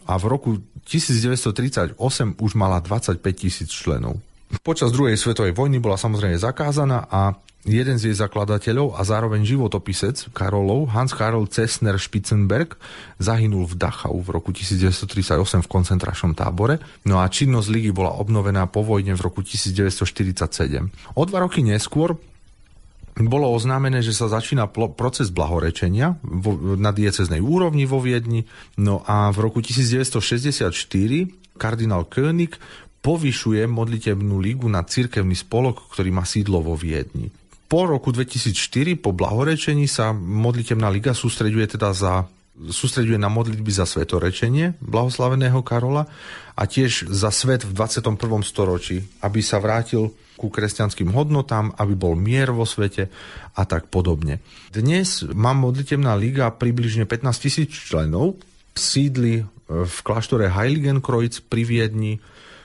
a 0.07 0.15
v 0.19 0.25
roku 0.27 0.49
1938 0.85 1.97
už 2.39 2.51
mala 2.55 2.79
25 2.79 3.19
tisíc 3.33 3.71
členov. 3.71 4.19
Počas 4.63 4.95
druhej 4.95 5.19
svetovej 5.19 5.51
vojny 5.55 5.83
bola 5.83 5.99
samozrejme 5.99 6.39
zakázaná 6.39 7.09
a 7.09 7.35
jeden 7.63 7.95
z 7.95 8.11
jej 8.11 8.15
zakladateľov 8.19 8.99
a 8.99 9.01
zároveň 9.07 9.47
životopisec 9.47 10.35
Karolov, 10.35 10.91
Hans 10.91 11.15
Karol 11.15 11.47
Cessner 11.47 11.95
Spitzenberg, 11.95 12.75
zahynul 13.23 13.63
v 13.63 13.75
Dachau 13.79 14.19
v 14.19 14.29
roku 14.35 14.51
1938 14.51 15.63
v 15.63 15.67
koncentračnom 15.71 16.35
tábore, 16.35 16.83
no 17.07 17.23
a 17.23 17.25
činnosť 17.31 17.67
ligy 17.71 17.91
bola 17.95 18.19
obnovená 18.19 18.67
po 18.67 18.83
vojne 18.83 19.15
v 19.15 19.21
roku 19.23 19.39
1947. 19.41 21.15
O 21.15 21.23
dva 21.23 21.39
roky 21.39 21.63
neskôr 21.63 22.19
bolo 23.13 23.45
oznámené, 23.53 24.01
že 24.01 24.11
sa 24.11 24.25
začína 24.25 24.67
proces 24.73 25.29
blahorečenia 25.29 26.17
na 26.81 26.91
dieceznej 26.91 27.39
úrovni 27.39 27.85
vo 27.85 28.01
Viedni, 28.01 28.49
no 28.75 29.05
a 29.05 29.29
v 29.29 29.37
roku 29.39 29.61
1964 29.61 30.73
kardinál 31.55 32.09
König 32.09 32.57
povyšuje 33.03 33.67
modlitebnú 33.67 34.39
lígu 34.39 34.71
na 34.71 34.87
cirkevný 34.87 35.35
spolok, 35.35 35.91
ktorý 35.91 36.09
má 36.15 36.23
sídlo 36.23 36.63
vo 36.63 36.79
Viedni 36.79 37.27
po 37.73 37.89
roku 37.89 38.13
2004, 38.13 39.01
po 39.01 39.17
blahorečení 39.17 39.89
sa 39.89 40.13
modlitebná 40.13 40.93
liga 40.93 41.17
sústreďuje 41.17 41.73
teda 41.73 41.89
za 41.97 42.29
sústreďuje 42.53 43.17
na 43.17 43.33
modlitby 43.33 43.73
za 43.73 43.89
svetorečenie 43.89 44.77
blahoslaveného 44.77 45.57
Karola 45.65 46.05
a 46.53 46.69
tiež 46.69 47.09
za 47.09 47.33
svet 47.33 47.65
v 47.65 47.73
21. 47.73 48.13
storočí, 48.45 49.01
aby 49.25 49.41
sa 49.41 49.57
vrátil 49.57 50.13
ku 50.37 50.53
kresťanským 50.53 51.09
hodnotám, 51.17 51.73
aby 51.81 51.97
bol 51.97 52.13
mier 52.13 52.53
vo 52.53 52.61
svete 52.61 53.09
a 53.57 53.65
tak 53.65 53.89
podobne. 53.89 54.37
Dnes 54.69 55.25
má 55.33 55.57
modlitebná 55.57 56.13
liga 56.13 56.53
približne 56.53 57.09
15 57.09 57.41
tisíc 57.41 57.73
členov, 57.73 58.37
sídli 58.77 59.41
v 59.65 59.97
kláštore 60.05 60.45
Heiligenkreuz 60.45 61.41
pri 61.41 61.65
Viedni, 61.65 62.21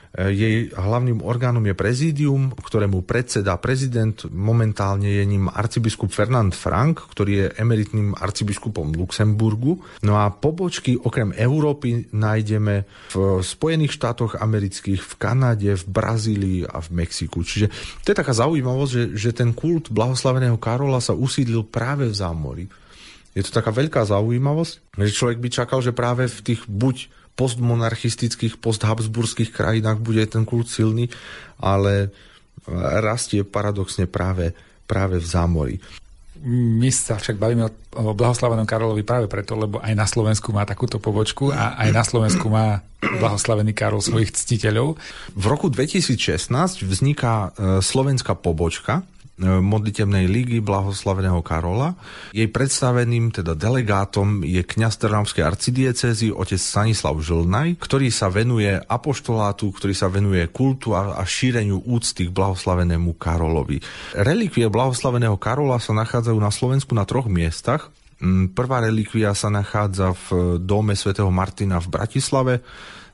jej 0.09 0.73
hlavným 0.73 1.21
orgánom 1.21 1.61
je 1.61 1.77
prezídium, 1.77 2.49
ktorému 2.49 3.05
predseda 3.05 3.61
prezident. 3.61 4.17
Momentálne 4.33 5.05
je 5.05 5.21
ním 5.21 5.45
arcibiskup 5.45 6.09
Fernand 6.09 6.49
Frank, 6.49 7.05
ktorý 7.13 7.31
je 7.45 7.47
emeritným 7.61 8.17
arcibiskupom 8.17 8.89
Luxemburgu. 8.97 9.77
No 10.01 10.17
a 10.17 10.33
pobočky 10.33 10.97
okrem 10.97 11.29
Európy 11.37 12.09
nájdeme 12.09 12.89
v 13.13 13.45
Spojených 13.45 13.93
štátoch 13.93 14.41
amerických, 14.41 14.97
v 14.97 15.13
Kanade, 15.21 15.71
v 15.77 15.85
Brazílii 15.85 16.59
a 16.65 16.81
v 16.81 16.89
Mexiku. 17.05 17.45
Čiže 17.45 17.69
to 18.01 18.09
je 18.09 18.17
taká 18.17 18.33
zaujímavosť, 18.33 18.91
že, 18.91 19.03
že 19.13 19.29
ten 19.29 19.53
kult 19.53 19.93
blahoslaveného 19.93 20.57
Karola 20.57 20.97
sa 20.97 21.13
usídlil 21.13 21.69
práve 21.69 22.09
v 22.09 22.17
zámori. 22.17 22.65
Je 23.37 23.45
to 23.45 23.53
taká 23.53 23.69
veľká 23.69 24.09
zaujímavosť, 24.09 24.97
že 25.05 25.13
človek 25.13 25.37
by 25.37 25.49
čakal, 25.53 25.85
že 25.85 25.93
práve 25.93 26.25
v 26.25 26.39
tých 26.41 26.65
buď 26.65 27.18
postmonarchistických, 27.39 28.59
posthabsburských 28.59 29.55
krajinách 29.55 30.03
bude 30.03 30.27
ten 30.27 30.43
kult 30.43 30.67
silný, 30.67 31.07
ale 31.63 32.11
rastie 32.99 33.47
paradoxne 33.47 34.05
práve, 34.11 34.51
práve 34.83 35.23
v 35.23 35.27
zámori. 35.27 35.75
My 36.49 36.87
sa 36.87 37.19
však 37.19 37.35
bavíme 37.35 37.67
o 37.99 38.15
blahoslavenom 38.15 38.63
Karolovi 38.63 39.03
práve 39.03 39.27
preto, 39.27 39.59
lebo 39.59 39.83
aj 39.83 39.91
na 39.91 40.07
Slovensku 40.07 40.55
má 40.55 40.63
takúto 40.63 40.95
pobočku 40.95 41.51
a 41.51 41.75
aj 41.75 41.89
na 41.91 42.03
Slovensku 42.07 42.47
má 42.47 42.79
blahoslavený 42.99 43.75
Karol 43.75 43.99
svojich 43.99 44.31
ctiteľov. 44.31 44.95
V 45.35 45.45
roku 45.51 45.67
2016 45.67 46.47
vzniká 46.87 47.51
e, 47.51 47.83
slovenská 47.83 48.39
pobočka 48.39 49.03
modlitebnej 49.39 50.27
ligy 50.27 50.59
blahoslaveného 50.59 51.39
Karola. 51.39 51.95
Jej 52.35 52.51
predstaveným, 52.51 53.31
teda 53.31 53.55
delegátom, 53.55 54.43
je 54.43 54.59
kňaz 54.59 54.99
Trnavskej 54.99 55.43
arcidiecezy 55.47 56.27
otec 56.35 56.59
Stanislav 56.59 57.15
Žlnaj, 57.15 57.79
ktorý 57.79 58.11
sa 58.11 58.27
venuje 58.27 58.67
apoštolátu, 58.67 59.71
ktorý 59.71 59.95
sa 59.95 60.11
venuje 60.11 60.43
kultu 60.51 60.91
a, 60.91 61.15
a 61.15 61.23
šíreniu 61.23 61.79
úcty 61.87 62.27
k 62.27 62.35
blahoslavenému 62.35 63.15
Karolovi. 63.15 63.79
Relikvie 64.11 64.67
blahoslaveného 64.67 65.39
Karola 65.39 65.79
sa 65.79 65.95
nachádzajú 65.95 66.37
na 66.37 66.51
Slovensku 66.51 66.91
na 66.91 67.07
troch 67.07 67.31
miestach. 67.31 67.95
Mm, 68.19 68.51
prvá 68.51 68.83
relikvia 68.83 69.31
sa 69.31 69.47
nachádza 69.47 70.11
v 70.27 70.59
dome 70.59 70.99
svätého 70.99 71.31
Martina 71.31 71.79
v 71.79 71.87
Bratislave, 71.87 72.59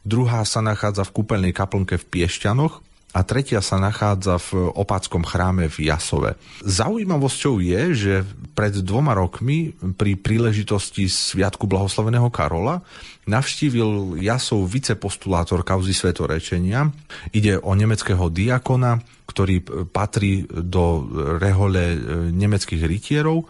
druhá 0.01 0.41
sa 0.41 0.65
nachádza 0.65 1.05
v 1.05 1.13
kúpeľnej 1.21 1.53
kaplnke 1.53 2.01
v 2.01 2.05
Piešťanoch 2.09 2.94
a 3.16 3.24
tretia 3.24 3.63
sa 3.63 3.80
nachádza 3.80 4.36
v 4.51 4.76
opáckom 4.76 5.24
chráme 5.24 5.72
v 5.72 5.88
Jasove. 5.88 6.36
Zaujímavosťou 6.68 7.63
je, 7.63 7.82
že 7.95 8.13
pred 8.51 8.76
dvoma 8.84 9.16
rokmi 9.16 9.72
pri 9.95 10.20
príležitosti 10.20 11.07
Sviatku 11.07 11.63
blahoslaveného 11.63 12.28
Karola 12.28 12.84
navštívil 13.24 14.20
Jasov 14.20 14.68
vicepostulátor 14.68 15.63
kauzy 15.63 15.95
svetorečenia. 15.95 16.91
Ide 17.32 17.63
o 17.63 17.72
nemeckého 17.72 18.28
diakona, 18.28 18.99
ktorý 19.32 19.63
patrí 19.95 20.43
do 20.51 21.07
rehole 21.39 21.95
nemeckých 22.36 22.84
rytierov 22.84 23.47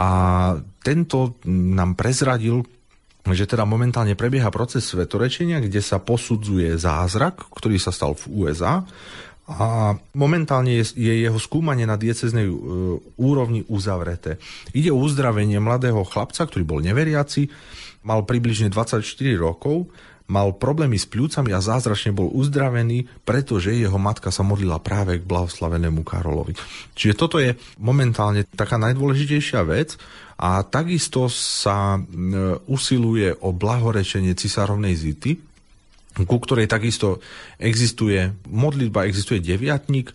a 0.00 0.10
tento 0.80 1.36
nám 1.44 1.92
prezradil 1.92 2.64
že 3.34 3.48
teda 3.48 3.64
momentálne 3.64 4.14
prebieha 4.14 4.48
proces 4.52 4.86
svetorečenia, 4.88 5.60
kde 5.64 5.80
sa 5.82 5.98
posudzuje 5.98 6.76
zázrak, 6.76 7.48
ktorý 7.52 7.76
sa 7.80 7.90
stal 7.90 8.14
v 8.14 8.46
USA 8.46 8.84
a 9.48 9.96
momentálne 10.12 10.76
je, 10.84 11.08
je 11.08 11.14
jeho 11.24 11.40
skúmanie 11.40 11.88
na 11.88 11.96
dieceznej 11.96 12.44
e, 12.44 12.54
úrovni 13.16 13.64
uzavreté. 13.72 14.36
Ide 14.76 14.92
o 14.92 15.00
uzdravenie 15.00 15.56
mladého 15.56 16.04
chlapca, 16.04 16.44
ktorý 16.44 16.68
bol 16.68 16.84
neveriaci, 16.84 17.48
mal 18.04 18.28
približne 18.28 18.68
24 18.68 19.00
rokov, 19.40 19.88
mal 20.28 20.52
problémy 20.52 21.00
s 21.00 21.08
pľúcami 21.08 21.56
a 21.56 21.64
zázračne 21.64 22.12
bol 22.12 22.28
uzdravený, 22.28 23.08
pretože 23.24 23.72
jeho 23.72 23.96
matka 23.96 24.28
sa 24.28 24.44
modlila 24.44 24.76
práve 24.84 25.16
k 25.16 25.24
blahoslavenému 25.24 26.04
Karolovi. 26.04 26.52
Čiže 26.92 27.14
toto 27.16 27.40
je 27.40 27.56
momentálne 27.80 28.44
taká 28.44 28.76
najdôležitejšia 28.76 29.64
vec 29.64 29.96
a 30.38 30.62
takisto 30.62 31.26
sa 31.28 31.98
usiluje 32.70 33.34
o 33.42 33.50
blahorečenie 33.50 34.38
cisárovnej 34.38 34.94
zity, 34.94 35.34
ku 36.18 36.36
ktorej 36.38 36.70
takisto 36.70 37.18
existuje 37.58 38.30
modlitba, 38.46 39.06
existuje 39.06 39.42
deviatník, 39.42 40.14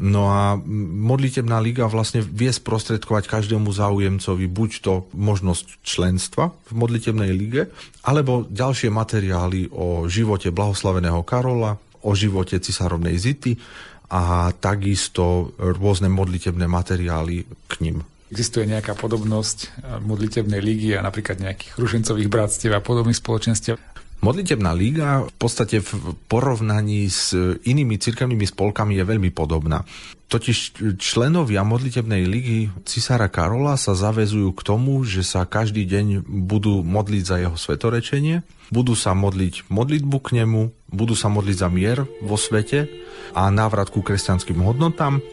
No 0.00 0.32
a 0.32 0.56
modlitebná 0.96 1.60
liga 1.60 1.84
vlastne 1.84 2.24
vie 2.24 2.48
sprostredkovať 2.48 3.28
každému 3.28 3.68
záujemcovi 3.68 4.46
buď 4.48 4.70
to 4.80 4.92
možnosť 5.12 5.84
členstva 5.84 6.56
v 6.70 6.72
modlitebnej 6.72 7.30
lige, 7.36 7.68
alebo 8.06 8.48
ďalšie 8.48 8.88
materiály 8.88 9.68
o 9.68 10.08
živote 10.08 10.54
blahoslaveného 10.54 11.20
Karola, 11.20 11.76
o 12.00 12.16
živote 12.16 12.56
cisárovnej 12.56 13.18
Zity 13.20 13.60
a 14.08 14.54
takisto 14.56 15.52
rôzne 15.60 16.08
modlitebné 16.08 16.64
materiály 16.64 17.44
k 17.68 17.72
nim. 17.84 18.00
Existuje 18.30 18.64
nejaká 18.70 18.94
podobnosť 18.94 19.58
eh, 19.66 19.68
modlitebnej 20.00 20.62
lígy 20.62 20.94
a 20.94 21.02
napríklad 21.02 21.42
nejakých 21.42 21.74
ružencových 21.76 22.30
bratstiev 22.30 22.72
a 22.72 22.80
podobných 22.80 23.18
spoločenstiev? 23.18 23.76
Modlitebná 24.20 24.76
liga 24.76 25.24
v 25.24 25.34
podstate 25.40 25.80
v 25.80 26.12
porovnaní 26.28 27.08
s 27.08 27.32
inými 27.64 27.96
cirkevnými 27.96 28.44
spolkami 28.44 29.00
je 29.00 29.04
veľmi 29.08 29.32
podobná. 29.32 29.88
Totiž 30.28 30.76
členovia 31.00 31.64
modlitebnej 31.64 32.28
ligy 32.28 32.68
cisára 32.84 33.32
Karola 33.32 33.80
sa 33.80 33.96
zavezujú 33.96 34.52
k 34.52 34.62
tomu, 34.62 35.00
že 35.08 35.24
sa 35.24 35.48
každý 35.48 35.88
deň 35.88 36.28
budú 36.28 36.84
modliť 36.84 37.22
za 37.24 37.36
jeho 37.40 37.56
svetorečenie, 37.56 38.44
budú 38.68 38.92
sa 38.92 39.16
modliť 39.16 39.72
modlitbu 39.72 40.16
k 40.20 40.44
nemu, 40.44 40.68
budú 40.92 41.16
sa 41.16 41.32
modliť 41.32 41.56
za 41.56 41.68
mier 41.72 42.04
vo 42.20 42.36
svete 42.36 42.92
a 43.32 43.48
návrat 43.48 43.88
ku 43.88 44.04
kresťanským 44.04 44.60
hodnotám 44.60 45.24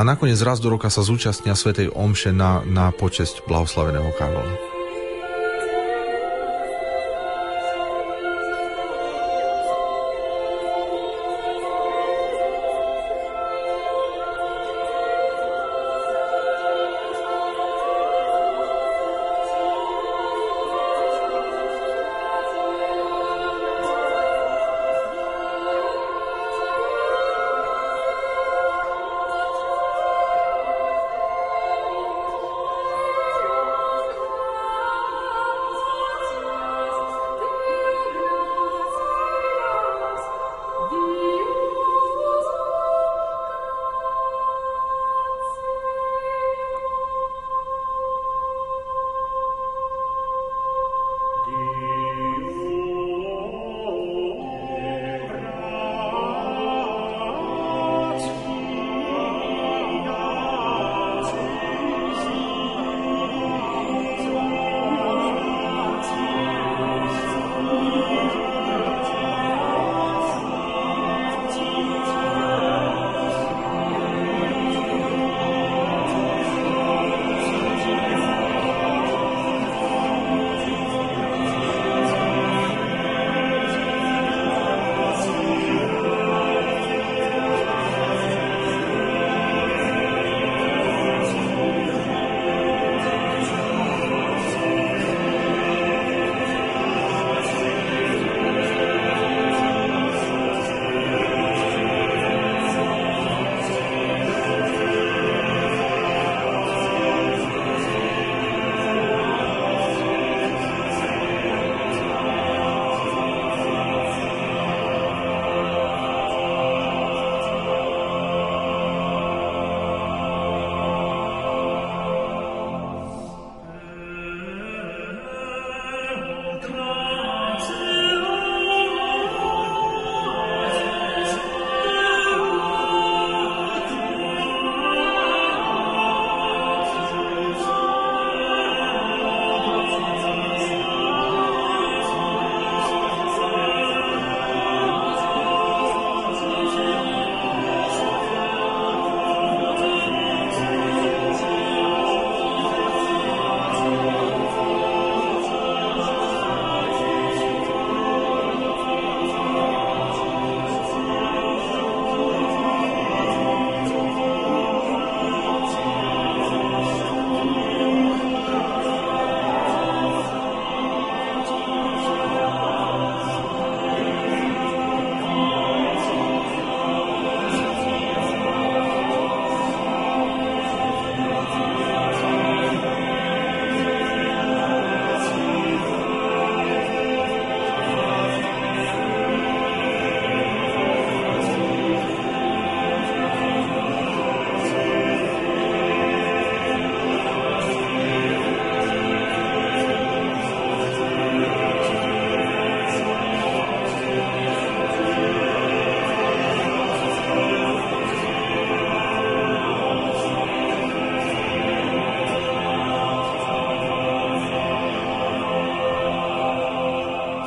a 0.00 0.04
nakoniec 0.04 0.40
raz 0.40 0.64
do 0.64 0.72
roka 0.72 0.88
sa 0.88 1.04
zúčastnia 1.04 1.52
Svetej 1.52 1.92
Omše 1.92 2.32
na, 2.32 2.64
na 2.64 2.88
počesť 2.88 3.44
blahoslaveného 3.44 4.08
Karola. 4.16 4.79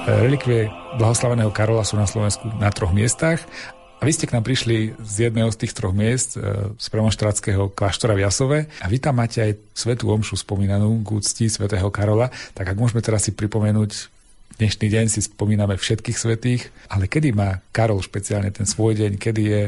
Relikvie 0.04 0.68
blahoslaveného 1.00 1.48
Karola 1.56 1.88
sú 1.88 1.96
na 1.96 2.04
Slovensku 2.04 2.44
na 2.60 2.68
troch 2.76 2.92
miestach. 2.92 3.40
A 3.98 4.04
vy 4.04 4.12
ste 4.12 4.28
k 4.28 4.36
nám 4.36 4.44
prišli 4.44 5.00
z 5.00 5.32
jedného 5.32 5.48
z 5.48 5.64
tých 5.64 5.72
troch 5.72 5.96
miest, 5.96 6.36
e, 6.36 6.76
z 6.76 6.88
premonštrátskeho 6.92 7.72
kláštora 7.72 8.12
v 8.12 8.28
Jasove. 8.28 8.58
A 8.84 8.92
vy 8.92 9.00
tam 9.00 9.24
máte 9.24 9.40
aj 9.40 9.56
svetú 9.72 10.12
omšu 10.12 10.36
spomínanú 10.36 11.00
k 11.08 11.24
úcti 11.24 11.48
svätého 11.48 11.88
Karola. 11.88 12.28
Tak 12.52 12.76
ak 12.76 12.76
môžeme 12.76 13.00
teraz 13.00 13.24
si 13.24 13.32
pripomenúť 13.32 14.12
dnešný 14.60 14.92
deň 14.92 15.06
si 15.08 15.24
spomíname 15.24 15.80
všetkých 15.80 16.20
svetých, 16.20 16.68
ale 16.92 17.08
kedy 17.08 17.32
má 17.32 17.64
Karol 17.72 18.04
špeciálne 18.04 18.52
ten 18.52 18.68
svoj 18.68 19.00
deň, 19.00 19.12
kedy 19.16 19.42
je 19.42 19.64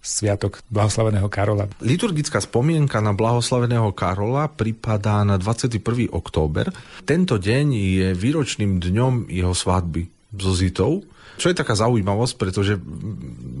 sviatok 0.00 0.64
blahoslaveného 0.72 1.28
Karola. 1.28 1.68
Liturgická 1.84 2.40
spomienka 2.40 2.98
na 3.04 3.12
blahoslaveného 3.12 3.92
Karola 3.92 4.48
pripadá 4.48 5.24
na 5.24 5.36
21. 5.36 6.10
október. 6.10 6.72
Tento 7.04 7.36
deň 7.36 7.66
je 7.76 8.08
výročným 8.16 8.80
dňom 8.80 9.28
jeho 9.28 9.52
svadby 9.52 10.19
so 10.34 10.52
Zitou. 10.54 11.02
Čo 11.40 11.48
je 11.48 11.56
taká 11.56 11.72
zaujímavosť, 11.72 12.34
pretože 12.36 12.76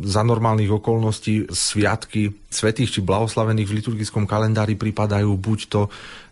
za 0.04 0.20
normálnych 0.20 0.68
okolností 0.68 1.48
sviatky 1.48 2.28
svetých 2.52 2.92
či 2.92 3.00
blahoslavených 3.00 3.68
v 3.72 3.76
liturgickom 3.80 4.28
kalendári 4.28 4.76
pripadajú 4.76 5.32
buď 5.40 5.58
to 5.72 5.82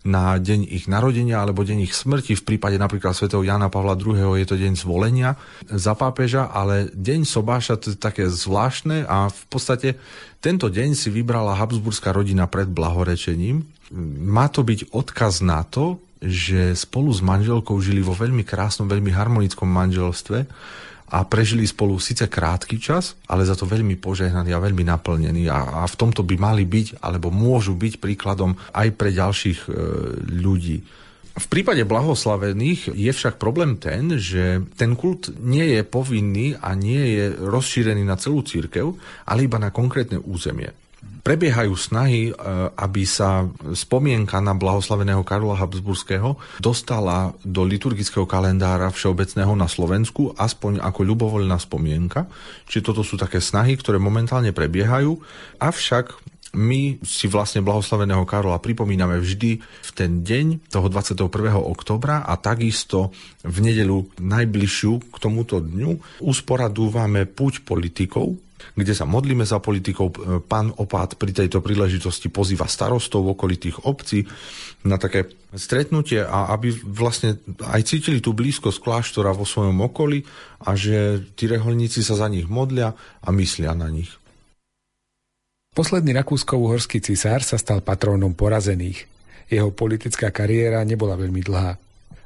na 0.04 0.36
deň 0.36 0.68
ich 0.68 0.84
narodenia 0.92 1.40
alebo 1.40 1.64
deň 1.64 1.88
ich 1.88 1.96
smrti. 1.96 2.36
V 2.36 2.44
prípade 2.44 2.76
napríklad 2.76 3.16
svätého 3.16 3.40
Jana 3.40 3.72
Pavla 3.72 3.96
II. 3.96 4.36
je 4.36 4.44
to 4.44 4.60
deň 4.60 4.72
zvolenia 4.76 5.40
za 5.72 5.96
pápeža, 5.96 6.52
ale 6.52 6.92
deň 6.92 7.24
sobáša 7.24 7.80
to 7.80 7.96
je 7.96 7.96
také 7.96 8.28
zvláštne 8.28 9.08
a 9.08 9.32
v 9.32 9.42
podstate 9.48 9.96
tento 10.44 10.68
deň 10.68 10.92
si 10.92 11.08
vybrala 11.08 11.56
Habsburská 11.56 12.12
rodina 12.12 12.44
pred 12.44 12.68
blahorečením. 12.68 13.64
Má 14.20 14.52
to 14.52 14.60
byť 14.68 14.92
odkaz 14.92 15.40
na 15.40 15.64
to, 15.64 15.96
že 16.18 16.74
spolu 16.74 17.14
s 17.14 17.22
manželkou 17.22 17.78
žili 17.78 18.02
vo 18.02 18.14
veľmi 18.14 18.42
krásnom, 18.42 18.90
veľmi 18.90 19.14
harmonickom 19.14 19.66
manželstve 19.66 20.38
a 21.08 21.24
prežili 21.24 21.64
spolu 21.64 21.96
síce 21.96 22.28
krátky 22.28 22.76
čas, 22.76 23.16
ale 23.24 23.48
za 23.48 23.56
to 23.56 23.64
veľmi 23.64 23.96
požehnaný 23.96 24.52
a 24.52 24.60
veľmi 24.60 24.84
naplnený 24.84 25.48
a, 25.48 25.80
a 25.80 25.88
v 25.88 25.96
tomto 25.96 26.20
by 26.20 26.36
mali 26.36 26.68
byť, 26.68 27.00
alebo 27.00 27.32
môžu 27.32 27.72
byť 27.72 27.96
príkladom 27.96 28.52
aj 28.76 28.88
pre 28.92 29.10
ďalších 29.16 29.60
e, 29.64 29.70
ľudí. 30.36 30.84
V 31.38 31.46
prípade 31.46 31.86
blahoslavených 31.86 32.92
je 32.98 33.12
však 33.14 33.38
problém 33.38 33.78
ten, 33.78 34.18
že 34.18 34.58
ten 34.74 34.98
kult 34.98 35.30
nie 35.38 35.78
je 35.78 35.86
povinný 35.86 36.58
a 36.58 36.74
nie 36.74 37.14
je 37.14 37.24
rozšírený 37.30 38.02
na 38.02 38.18
celú 38.18 38.42
církev, 38.42 38.90
ale 39.22 39.46
iba 39.46 39.56
na 39.62 39.70
konkrétne 39.70 40.18
územie. 40.18 40.74
Prebiehajú 41.22 41.74
snahy, 41.74 42.30
e, 42.30 42.32
aby 42.78 43.02
sa 43.04 43.46
spomienka 43.74 44.38
na 44.38 44.56
blahoslaveného 44.56 45.22
Karola 45.22 45.58
Habsburského 45.58 46.38
dostala 46.62 47.34
do 47.42 47.62
liturgického 47.66 48.24
kalendára 48.24 48.88
všeobecného 48.92 49.52
na 49.58 49.66
Slovensku, 49.66 50.32
aspoň 50.36 50.80
ako 50.82 51.00
ľubovoľná 51.04 51.58
spomienka. 51.60 52.30
Čiže 52.70 52.92
toto 52.92 53.02
sú 53.02 53.20
také 53.20 53.42
snahy, 53.42 53.76
ktoré 53.76 54.00
momentálne 54.00 54.54
prebiehajú. 54.54 55.18
Avšak 55.58 56.38
my 56.56 57.04
si 57.04 57.28
vlastne 57.28 57.60
blahoslaveného 57.60 58.24
Karola 58.24 58.56
pripomíname 58.56 59.20
vždy 59.20 59.60
v 59.60 59.90
ten 59.92 60.24
deň 60.24 60.72
toho 60.72 60.88
21. 60.88 61.28
oktobra 61.60 62.24
a 62.24 62.40
takisto 62.40 63.12
v 63.44 63.56
nedelu 63.60 64.08
najbližšiu 64.16 65.12
k 65.12 65.16
tomuto 65.20 65.60
dňu 65.60 66.24
usporadúvame 66.24 67.28
púť 67.28 67.68
politikov, 67.68 68.47
kde 68.76 68.92
sa 68.94 69.06
modlíme 69.06 69.46
za 69.46 69.62
politikov. 69.62 70.14
Pán 70.46 70.74
Opát 70.76 71.14
pri 71.14 71.30
tejto 71.34 71.62
príležitosti 71.62 72.30
pozýva 72.30 72.66
starostov 72.70 73.26
okolitých 73.26 73.86
obcí 73.86 74.26
na 74.86 75.00
také 75.00 75.26
stretnutie 75.54 76.22
a 76.22 76.52
aby 76.54 76.70
vlastne 76.84 77.40
aj 77.64 77.82
cítili 77.88 78.22
tú 78.22 78.36
blízkosť 78.36 78.78
kláštora 78.78 79.32
vo 79.32 79.48
svojom 79.48 79.80
okolí 79.80 80.22
a 80.62 80.76
že 80.76 81.24
tí 81.34 81.48
reholníci 81.48 82.04
sa 82.04 82.18
za 82.18 82.28
nich 82.28 82.46
modlia 82.46 82.94
a 83.24 83.28
myslia 83.32 83.72
na 83.72 83.88
nich. 83.88 84.12
Posledný 85.72 86.10
rakúsko-uhorský 86.10 86.98
cisár 86.98 87.46
sa 87.46 87.54
stal 87.54 87.86
patrónom 87.86 88.34
porazených. 88.34 89.06
Jeho 89.48 89.70
politická 89.72 90.34
kariéra 90.34 90.82
nebola 90.82 91.14
veľmi 91.14 91.40
dlhá. 91.40 91.78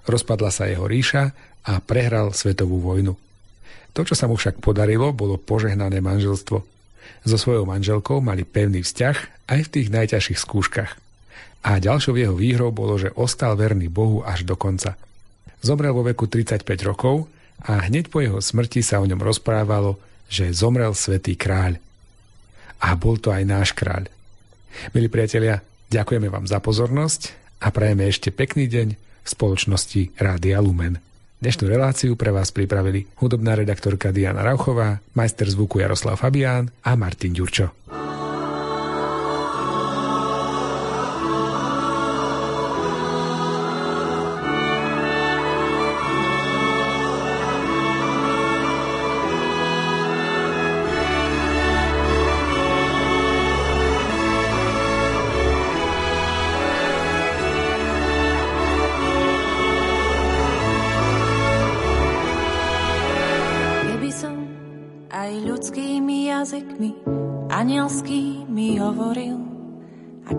Rozpadla 0.08 0.50
sa 0.50 0.66
jeho 0.66 0.88
ríša 0.88 1.30
a 1.62 1.78
prehral 1.78 2.34
svetovú 2.34 2.82
vojnu. 2.82 3.14
To, 3.92 4.00
čo 4.08 4.16
sa 4.16 4.24
mu 4.24 4.40
však 4.40 4.64
podarilo, 4.64 5.12
bolo 5.12 5.36
požehnané 5.36 6.00
manželstvo. 6.00 6.58
So 7.28 7.36
svojou 7.36 7.68
manželkou 7.68 8.24
mali 8.24 8.42
pevný 8.42 8.80
vzťah 8.80 9.16
aj 9.52 9.60
v 9.68 9.72
tých 9.72 9.88
najťažších 9.92 10.38
skúškach. 10.40 10.92
A 11.62 11.78
ďalšou 11.78 12.18
jeho 12.18 12.34
výhrou 12.34 12.74
bolo, 12.74 12.98
že 12.98 13.14
ostal 13.14 13.54
verný 13.54 13.86
Bohu 13.86 14.24
až 14.26 14.42
do 14.42 14.58
konca. 14.58 14.98
Zomrel 15.62 15.94
vo 15.94 16.02
veku 16.02 16.26
35 16.26 16.66
rokov 16.82 17.30
a 17.62 17.86
hneď 17.86 18.10
po 18.10 18.18
jeho 18.18 18.42
smrti 18.42 18.82
sa 18.82 18.98
o 18.98 19.06
ňom 19.06 19.22
rozprávalo, 19.22 19.94
že 20.26 20.50
zomrel 20.50 20.90
svätý 20.96 21.38
kráľ. 21.38 21.78
A 22.82 22.98
bol 22.98 23.14
to 23.22 23.30
aj 23.30 23.46
náš 23.46 23.70
kráľ. 23.70 24.10
Milí 24.90 25.06
priatelia, 25.06 25.62
ďakujeme 25.92 26.26
vám 26.26 26.50
za 26.50 26.58
pozornosť 26.58 27.30
a 27.62 27.70
prajeme 27.70 28.10
ešte 28.10 28.34
pekný 28.34 28.66
deň 28.66 28.88
v 28.98 29.28
spoločnosti 29.28 30.18
Rádia 30.18 30.58
Lumen. 30.58 31.11
Dnešnú 31.42 31.74
reláciu 31.74 32.14
pre 32.14 32.30
vás 32.30 32.54
pripravili 32.54 33.02
hudobná 33.18 33.58
redaktorka 33.58 34.14
Diana 34.14 34.46
Rauchová, 34.46 35.02
majster 35.18 35.50
zvuku 35.50 35.82
Jaroslav 35.82 36.14
Fabián 36.22 36.70
a 36.86 36.94
Martin 36.94 37.34
Ďurčo. 37.34 37.66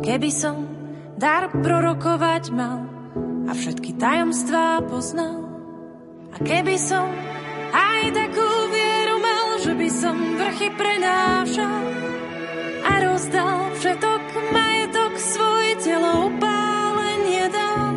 Keby 0.03 0.29
som 0.35 0.67
dar 1.15 1.47
prorokovať 1.49 2.51
mal 2.51 2.85
a 3.47 3.51
všetky 3.55 3.95
tajomstvá 3.95 4.83
poznal. 4.83 5.47
A 6.31 6.37
keby 6.43 6.75
som 6.77 7.07
aj 7.71 8.01
takú 8.11 8.49
vieru 8.69 9.15
mal, 9.23 9.47
že 9.63 9.73
by 9.73 9.89
som 9.89 10.15
vrchy 10.37 10.69
prenášal 10.75 11.83
a 12.83 12.91
rozdal 13.09 13.71
všetok 13.79 14.23
majetok 14.51 15.13
svoj 15.15 15.67
telo 15.81 16.29
upálenie 16.29 17.47
dal. 17.47 17.95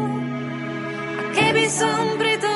A 1.20 1.22
keby 1.34 1.66
som 1.66 2.16
pritom 2.16 2.55